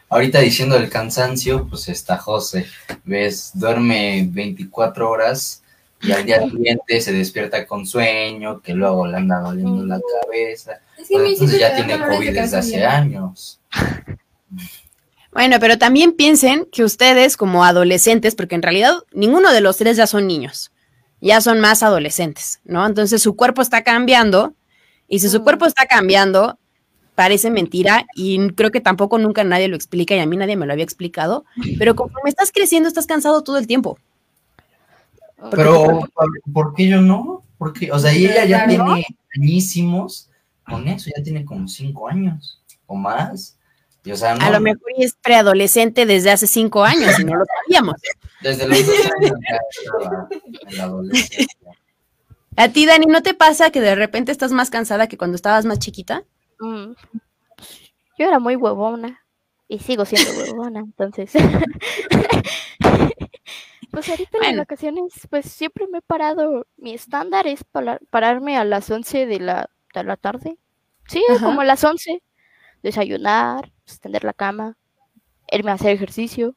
[0.08, 2.66] ahorita diciendo el cansancio, pues está José,
[3.04, 5.62] ves, duerme 24 horas
[6.02, 10.80] y al día siguiente se despierta con sueño, que luego le anda doliendo la cabeza.
[11.08, 13.60] entonces ya tiene COVID desde hace años.
[15.32, 19.96] Bueno, pero también piensen que ustedes como adolescentes, porque en realidad ninguno de los tres
[19.96, 20.72] ya son niños,
[21.20, 22.86] ya son más adolescentes, ¿no?
[22.86, 24.54] Entonces su cuerpo está cambiando
[25.08, 25.42] y si su mm.
[25.42, 26.58] cuerpo está cambiando,
[27.14, 30.66] parece mentira y creo que tampoco nunca nadie lo explica y a mí nadie me
[30.66, 31.44] lo había explicado,
[31.78, 33.98] pero conforme estás creciendo estás cansado todo el tiempo.
[35.50, 36.08] Pero,
[36.52, 37.42] ¿por qué yo no?
[37.58, 39.06] Porque, o sea, ella ya tiene
[39.36, 40.28] añísimos
[40.64, 43.56] con eso, ya tiene como cinco años o más.
[44.10, 47.96] O sea, A lo mejor es preadolescente desde hace cinco años y no lo sabíamos.
[48.40, 49.32] Desde los dos años
[50.68, 51.46] en la adolescencia.
[52.56, 55.64] A ti, Dani, ¿no te pasa que de repente estás más cansada que cuando estabas
[55.64, 56.24] más chiquita?
[56.60, 56.92] Mm.
[58.18, 59.24] Yo era muy huevona
[59.68, 61.32] y sigo siendo huevona, entonces.
[63.90, 66.66] pues ahorita en las vacaciones, pues siempre me he parado.
[66.76, 67.64] Mi estándar es
[68.10, 70.58] pararme a las 11 de la, de la tarde.
[71.08, 72.22] Sí, como a las 11.
[72.82, 74.76] Desayunar, extender la cama,
[75.50, 76.56] irme a hacer ejercicio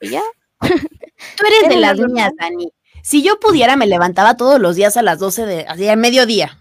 [0.00, 0.22] y ya.
[0.60, 2.72] Tú eres de las niñas, Dani.
[3.02, 6.58] Si yo pudiera, me levantaba todos los días a las 12 de, así, a mediodía.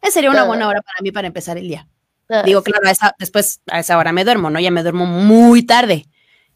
[0.00, 1.88] Esa sería una buena hora para mí para empezar el día.
[2.44, 2.88] Digo, claro,
[3.18, 4.58] después a esa hora me duermo, ¿no?
[4.58, 6.06] Ya me duermo muy tarde.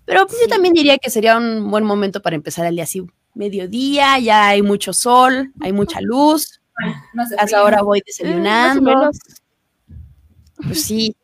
[0.06, 3.02] Pero pues, yo también diría que sería un buen momento para empezar el día así,
[3.34, 6.60] mediodía, ya hay mucho sol, hay mucha luz.
[7.38, 9.10] a esa hora voy desayunando.
[10.56, 11.14] Pues sí.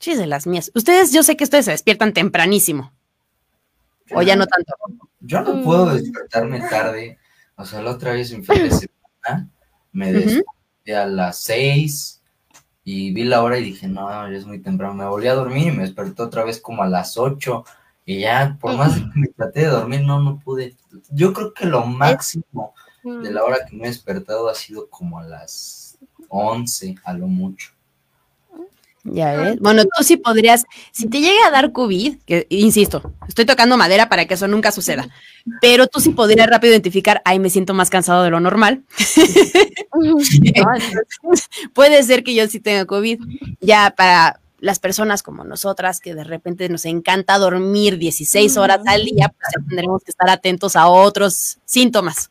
[0.00, 0.72] Chis de las mías.
[0.74, 2.92] Ustedes, yo sé que ustedes se despiertan tempranísimo.
[4.12, 4.74] O ya no tanto.
[5.20, 5.92] Yo no puedo Mm.
[5.94, 7.18] despertarme tarde.
[7.56, 9.48] O sea, la otra vez en fin de semana
[9.92, 12.22] me desperté a las 6
[12.82, 14.94] y vi la hora y dije, no, ya es muy temprano.
[14.94, 17.64] Me volví a dormir y me desperté otra vez como a las 8.
[18.06, 20.74] Y ya, por más de que me traté de dormir, no, no pude.
[21.10, 22.74] Yo creo que lo máximo
[23.04, 23.22] Mm.
[23.22, 25.98] de la hora que me he despertado ha sido como a las
[26.28, 27.70] 11, a lo mucho.
[29.04, 29.58] Ya ves.
[29.60, 34.08] Bueno, tú sí podrías, si te llega a dar COVID, que insisto, estoy tocando madera
[34.08, 35.08] para que eso nunca suceda,
[35.60, 38.82] pero tú sí podrías rápido identificar, ay, me siento más cansado de lo normal.
[41.74, 43.20] Puede ser que yo sí tenga COVID.
[43.60, 49.04] Ya para las personas como nosotras, que de repente nos encanta dormir 16 horas al
[49.04, 52.30] día, pues ya tendremos que estar atentos a otros síntomas.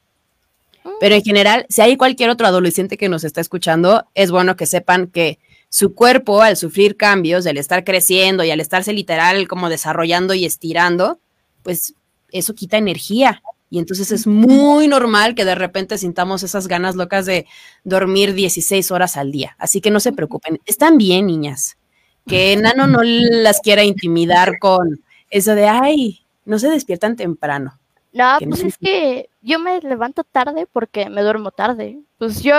[1.00, 4.66] Pero en general, si hay cualquier otro adolescente que nos está escuchando, es bueno que
[4.66, 5.40] sepan que
[5.70, 10.46] su cuerpo, al sufrir cambios, al estar creciendo y al estarse literal como desarrollando y
[10.46, 11.20] estirando,
[11.64, 11.94] pues
[12.32, 13.42] eso quita energía.
[13.70, 17.46] Y entonces es muy normal que de repente sintamos esas ganas locas de
[17.84, 19.56] dormir 16 horas al día.
[19.60, 20.60] Así que no se preocupen.
[20.66, 21.78] Están bien, niñas.
[22.26, 27.79] Que Nano no las quiera intimidar con eso de, ay, no se despiertan temprano.
[28.12, 32.00] No, pues es que yo me levanto tarde porque me duermo tarde.
[32.18, 32.56] Pues yo,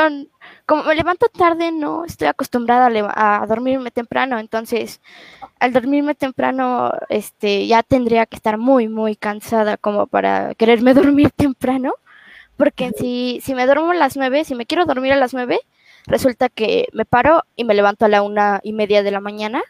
[0.64, 4.38] como me levanto tarde, no estoy acostumbrada a, dormirme temprano.
[4.38, 5.01] Entonces,
[5.59, 11.30] al dormirme temprano, este, ya tendría que estar muy, muy cansada como para quererme dormir
[11.30, 11.94] temprano.
[12.57, 15.61] Porque si, si me duermo a las nueve, si me quiero dormir a las nueve,
[16.07, 19.62] resulta que me paro y me levanto a la una y media de la mañana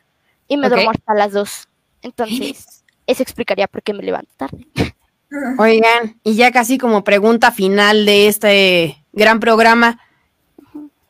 [0.47, 1.68] y me duermo hasta las dos.
[2.03, 4.66] Entonces, eso explicaría por qué me levanto tarde.
[5.59, 10.01] Oigan, y ya casi como pregunta final de este gran programa,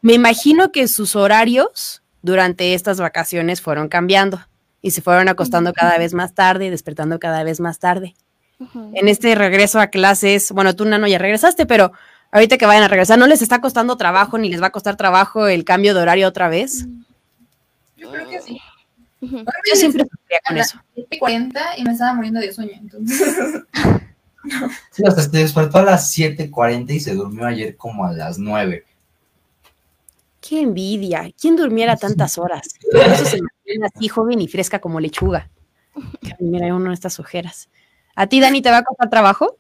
[0.03, 4.41] me imagino que sus horarios durante estas vacaciones fueron cambiando
[4.83, 8.15] y se fueron acostando cada vez más tarde y despertando cada vez más tarde.
[8.93, 11.93] En este regreso a clases, bueno, tú, Nano, ya regresaste, pero
[12.31, 14.97] ahorita que vayan a regresar, ¿no les está costando trabajo ni les va a costar
[14.97, 16.87] trabajo el cambio de horario otra vez?
[17.97, 18.61] Yo creo que sí.
[19.23, 20.79] Yo siempre sufría con eso.
[20.95, 23.63] 7:40 y me estaba muriendo de sueño, entonces.
[24.91, 28.85] Sí, hasta se despertó a las 7:40 y se durmió ayer como a las 9.
[30.41, 31.31] Qué envidia.
[31.39, 32.63] ¿Quién durmiera tantas horas?
[32.93, 35.51] Por eso se mantiene así joven y fresca como lechuga.
[36.39, 37.69] Mira uno de estas ojeras.
[38.15, 39.57] ¿A ti, Dani, te va a costar trabajo?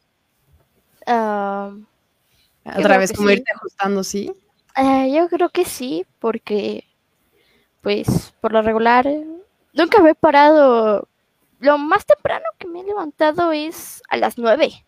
[1.07, 1.72] Ah,
[2.64, 3.35] Otra vez como sí.
[3.35, 4.33] irte ajustando, ¿sí?
[4.76, 6.85] eh, yo creo que sí, porque,
[7.81, 9.09] pues, por lo regular,
[9.74, 11.09] nunca me he parado.
[11.61, 14.85] Lo más temprano que me he levantado es a las nueve,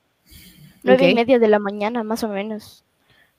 [0.83, 2.85] nueve y media de la mañana, más o menos.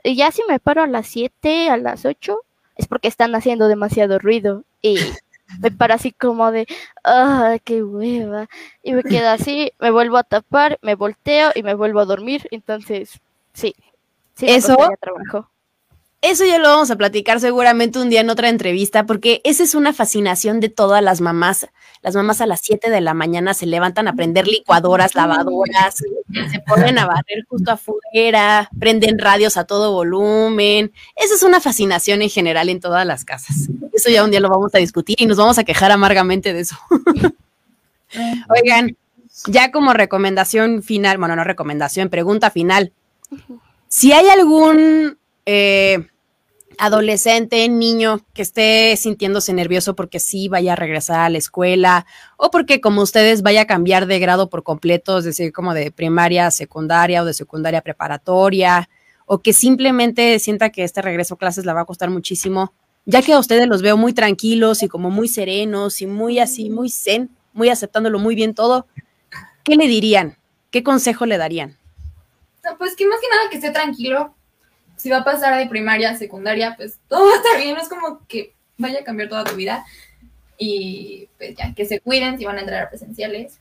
[0.03, 2.39] Y ya si me paro a las siete, a las ocho,
[2.75, 4.95] es porque están haciendo demasiado ruido y
[5.59, 6.67] me paro así como de,
[7.03, 8.47] ah, qué hueva.
[8.83, 12.47] Y me quedo así, me vuelvo a tapar, me volteo y me vuelvo a dormir.
[12.51, 13.19] Entonces,
[13.53, 13.75] sí,
[14.35, 15.49] sí, Eso- trabajo.
[16.23, 19.75] Eso ya lo vamos a platicar seguramente un día en otra entrevista, porque esa es
[19.75, 21.67] una fascinación de todas las mamás.
[22.01, 26.59] Las mamás a las 7 de la mañana se levantan a prender licuadoras, lavadoras, se
[26.65, 30.93] ponen a barrer justo afuera, prenden radios a todo volumen.
[31.17, 33.67] Esa es una fascinación en general en todas las casas.
[33.91, 36.61] Eso ya un día lo vamos a discutir y nos vamos a quejar amargamente de
[36.61, 36.77] eso.
[38.49, 38.95] Oigan,
[39.47, 42.93] ya como recomendación final, bueno, no recomendación, pregunta final.
[43.89, 46.07] Si hay algún eh,
[46.77, 52.05] adolescente, niño que esté sintiéndose nervioso porque sí vaya a regresar a la escuela
[52.37, 55.91] o porque como ustedes vaya a cambiar de grado por completo, es decir, como de
[55.91, 58.89] primaria a secundaria o de secundaria preparatoria,
[59.25, 62.73] o que simplemente sienta que este regreso a clases le va a costar muchísimo,
[63.05, 66.69] ya que a ustedes los veo muy tranquilos y como muy serenos y muy así,
[66.69, 68.87] muy zen, muy aceptándolo muy bien todo,
[69.63, 70.37] ¿qué le dirían?
[70.71, 71.77] ¿Qué consejo le darían?
[72.77, 74.35] Pues que más que nada que esté tranquilo.
[75.03, 77.75] Si va a pasar de primaria a secundaria, pues todo va a estar bien.
[77.75, 79.83] No es como que vaya a cambiar toda tu vida.
[80.57, 83.59] Y pues ya, que se cuiden si van a entrar a presenciales.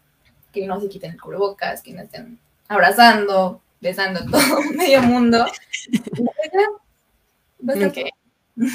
[0.53, 2.38] Que no se quiten el cubrebocas, que no estén
[2.68, 5.45] abrazando, besando a todo medio mundo.
[5.88, 6.61] Y pues ya,
[7.68, 7.95] va a estar Ok.
[8.55, 8.68] todo.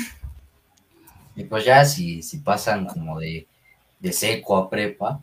[1.38, 3.48] Y pues ya si, si pasan como de,
[4.02, 5.22] de seco a prepa,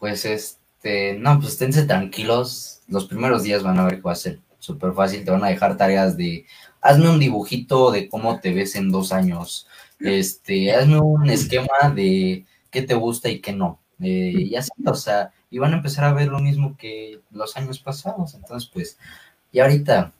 [0.00, 2.80] pues este, no, pues esténse tranquilos.
[2.88, 5.24] Los primeros días van a ver que va a ser súper fácil.
[5.24, 6.46] Te van a dejar tareas de,
[6.80, 9.66] hazme un dibujito de cómo te ves en dos años.
[9.98, 13.80] Este, hazme un esquema de qué te gusta y qué no.
[14.00, 17.56] Eh, y así, o sea, y van a empezar a ver lo mismo que los
[17.56, 18.34] años pasados.
[18.34, 18.98] Entonces, pues,
[19.50, 20.12] y ahorita,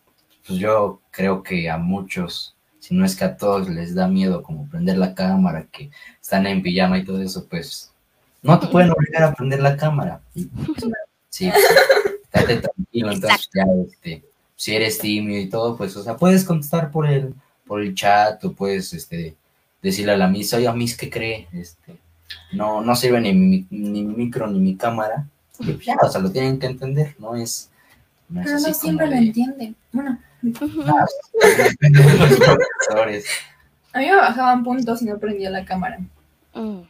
[0.46, 4.42] pues yo creo que a muchos si no es que a todos les da miedo
[4.42, 7.92] como prender la cámara, que están en pijama y todo eso, pues
[8.42, 10.20] no te pueden obligar a prender la cámara.
[11.32, 14.24] Sí, estate tranquilo, entonces ya, este,
[14.60, 17.32] si eres tímido y todo, pues, o sea, puedes contestar por el,
[17.66, 19.34] por el chat o puedes, este,
[19.80, 21.48] decirle a la misa, oye, a mí ¿qué cree?
[21.50, 21.96] Este,
[22.52, 25.26] no, no sirve ni mi, ni mi micro ni mi cámara.
[25.60, 27.70] Y ya, o sea, lo tienen que entender, no es...
[28.28, 29.74] No Pero no siempre lo entienden.
[29.92, 30.18] Bueno.
[30.86, 31.06] Ah,
[33.06, 33.24] de.
[33.94, 36.00] A mí me bajaban puntos y no prendía la cámara.
[36.52, 36.80] Mm.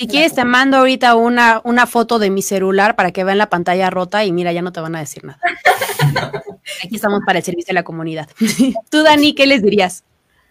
[0.00, 3.50] Si quieres, te mando ahorita una, una foto de mi celular para que vean la
[3.50, 5.38] pantalla rota y mira, ya no te van a decir nada.
[6.82, 8.26] Aquí estamos para el servicio de la comunidad.
[8.90, 10.02] Tú, Dani, ¿qué les dirías?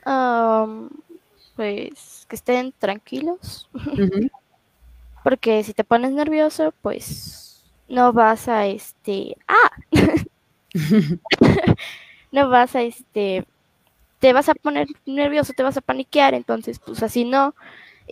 [0.06, 0.90] Um,
[1.56, 3.68] pues que estén tranquilos.
[5.24, 9.36] Porque si te pones nervioso, pues no vas a este.
[9.48, 9.72] ¡Ah!
[12.32, 13.48] no vas a este.
[14.20, 17.56] Te vas a poner nervioso, te vas a paniquear, entonces, pues así no.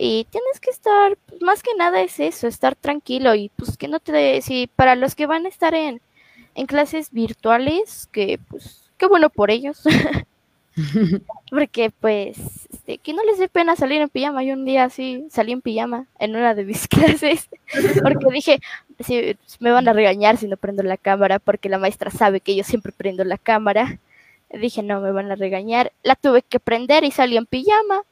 [0.00, 3.88] Y tienes que estar, pues, más que nada es eso, estar tranquilo y pues que
[3.88, 6.00] no te, si para los que van a estar en,
[6.54, 9.82] en clases virtuales, que pues, qué bueno por ellos.
[11.50, 12.38] Porque pues,
[12.72, 14.44] este, que no les dé pena salir en pijama.
[14.44, 17.48] Yo un día así salí en pijama en una de mis clases,
[18.00, 18.60] porque dije,
[19.00, 22.54] si, me van a regañar si no prendo la cámara, porque la maestra sabe que
[22.54, 23.98] yo siempre prendo la cámara.
[24.50, 25.92] Dije, no, me van a regañar.
[26.02, 28.02] La tuve que prender y salí en pijama.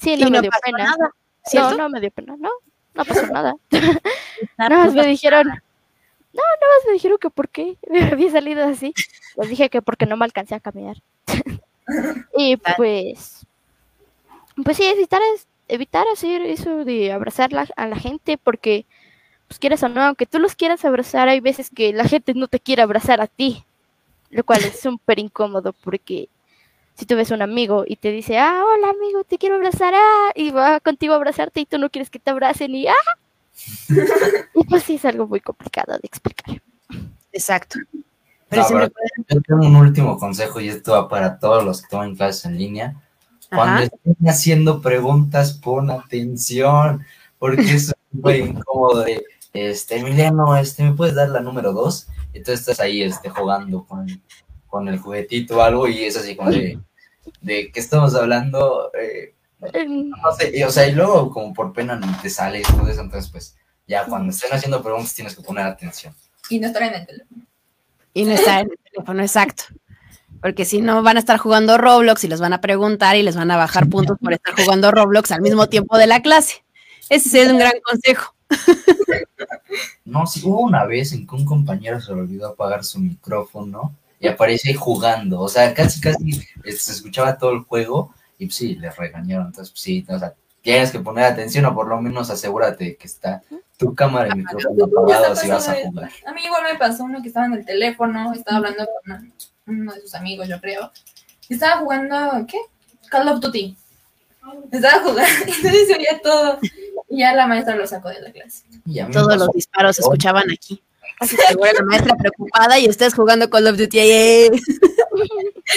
[0.00, 0.84] Sí, no, me dio pena.
[0.84, 1.10] Nada,
[1.52, 2.50] no, no me dio pena, no,
[2.94, 3.54] no pasó nada.
[4.58, 8.64] nada más me dijeron, no, nada más me dijeron que por qué me había salido
[8.64, 8.92] así.
[9.36, 10.96] Les dije que porque no me alcancé a caminar.
[12.36, 13.46] y pues,
[14.64, 15.20] pues sí, evitar,
[15.68, 18.86] evitar hacer eso de abrazar a la gente porque,
[19.46, 22.48] pues quieras o no, aunque tú los quieras abrazar, hay veces que la gente no
[22.48, 23.64] te quiere abrazar a ti,
[24.30, 26.28] lo cual es súper incómodo porque
[26.94, 30.32] si tú ves un amigo y te dice, ah, hola amigo, te quiero abrazar, ah,
[30.34, 32.94] y va contigo a abrazarte y tú no quieres que te abracen y ah.
[34.54, 36.60] y pues sí es algo muy complicado de explicar.
[37.32, 37.78] Exacto.
[38.48, 38.88] Pero
[39.28, 42.58] Yo tengo un último consejo y esto va para todos los que toman clases en
[42.58, 43.00] línea.
[43.50, 47.04] Cuando estén haciendo preguntas, pon atención,
[47.38, 52.08] porque es muy incómodo de, este, Emiliano, este, ¿me puedes dar la número dos?
[52.32, 54.06] Entonces estás ahí, este, jugando con,
[54.74, 56.80] con el juguetito o algo y es así como de,
[57.40, 58.90] de ¿qué estamos hablando?
[59.00, 59.32] Eh,
[59.86, 63.00] no sé, o sea, y luego como por pena no te sale y todo eso,
[63.00, 63.56] entonces pues
[63.86, 66.12] ya cuando estén haciendo preguntas tienes que poner atención.
[66.50, 67.46] Y no estar en el teléfono.
[68.14, 69.62] Y no estar en el teléfono, exacto.
[70.42, 73.36] Porque si no van a estar jugando Roblox y les van a preguntar y les
[73.36, 76.64] van a bajar puntos por estar jugando Roblox al mismo tiempo de la clase.
[77.10, 78.34] Ese es un gran consejo.
[80.04, 83.94] No, sí, hubo una vez en que un compañero se le olvidó apagar su micrófono
[84.24, 85.40] y aparece ahí jugando.
[85.40, 89.48] O sea, casi, casi este, se escuchaba todo el juego y pues, sí, le regañaron.
[89.48, 93.06] Entonces, pues, sí, o sea, tienes que poner atención o por lo menos asegúrate que
[93.06, 93.42] está
[93.76, 96.10] tu cámara y micrófono apagado si vas a jugar.
[96.26, 99.32] A mí igual me pasó uno que estaba en el teléfono, estaba hablando con
[99.66, 100.90] uno de sus amigos, yo creo.
[101.48, 102.58] Y estaba jugando, ¿qué?
[103.10, 103.76] Call of Duty.
[104.72, 106.58] Estaba jugando, entonces se oía todo.
[107.10, 108.64] Y ya la maestra lo sacó de la clase.
[109.12, 110.82] Todos los disparos se escuchaban aquí.
[111.20, 113.98] Así que la maestra preocupada y estás jugando Call of Duty.
[113.98, 114.50] Eh.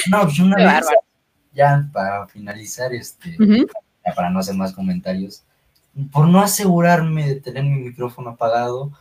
[0.10, 0.86] No, pues una vez,
[1.54, 3.38] ya para finalizar, este,
[4.16, 5.44] para no hacer más comentarios,
[6.12, 8.92] por no asegurarme de tener mi micrófono apagado,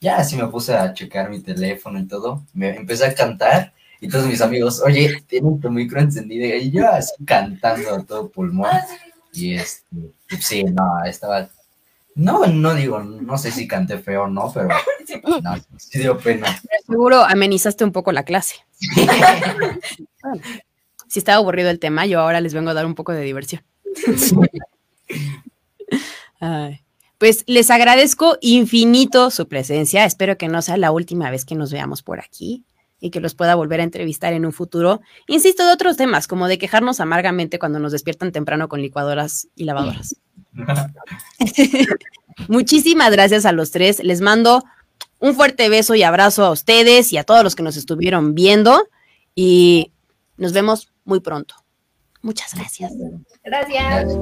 [0.00, 4.08] ya así me puse a checar mi teléfono y todo, me empecé a cantar y
[4.08, 8.70] todos mis amigos, oye, tienen tu micro encendido y yo así cantando a todo pulmón.
[9.32, 11.48] Y este, sí, no, estaba
[12.16, 14.68] no, no digo, no sé si canté feo o no, pero
[15.42, 16.48] no, sí dio pena.
[16.86, 18.56] Seguro amenizaste un poco la clase.
[21.08, 23.62] si estaba aburrido el tema, yo ahora les vengo a dar un poco de diversión.
[27.18, 30.04] Pues les agradezco infinito su presencia.
[30.04, 32.66] Espero que no sea la última vez que nos veamos por aquí
[33.00, 35.00] y que los pueda volver a entrevistar en un futuro.
[35.26, 39.64] Insisto, de otros temas, como de quejarnos amargamente cuando nos despiertan temprano con licuadoras y
[39.64, 40.16] lavadoras.
[42.48, 44.02] Muchísimas gracias a los tres.
[44.02, 44.64] Les mando
[45.18, 48.88] un fuerte beso y abrazo a ustedes y a todos los que nos estuvieron viendo
[49.34, 49.92] y
[50.36, 51.54] nos vemos muy pronto.
[52.22, 52.92] Muchas gracias.
[53.44, 54.12] Gracias.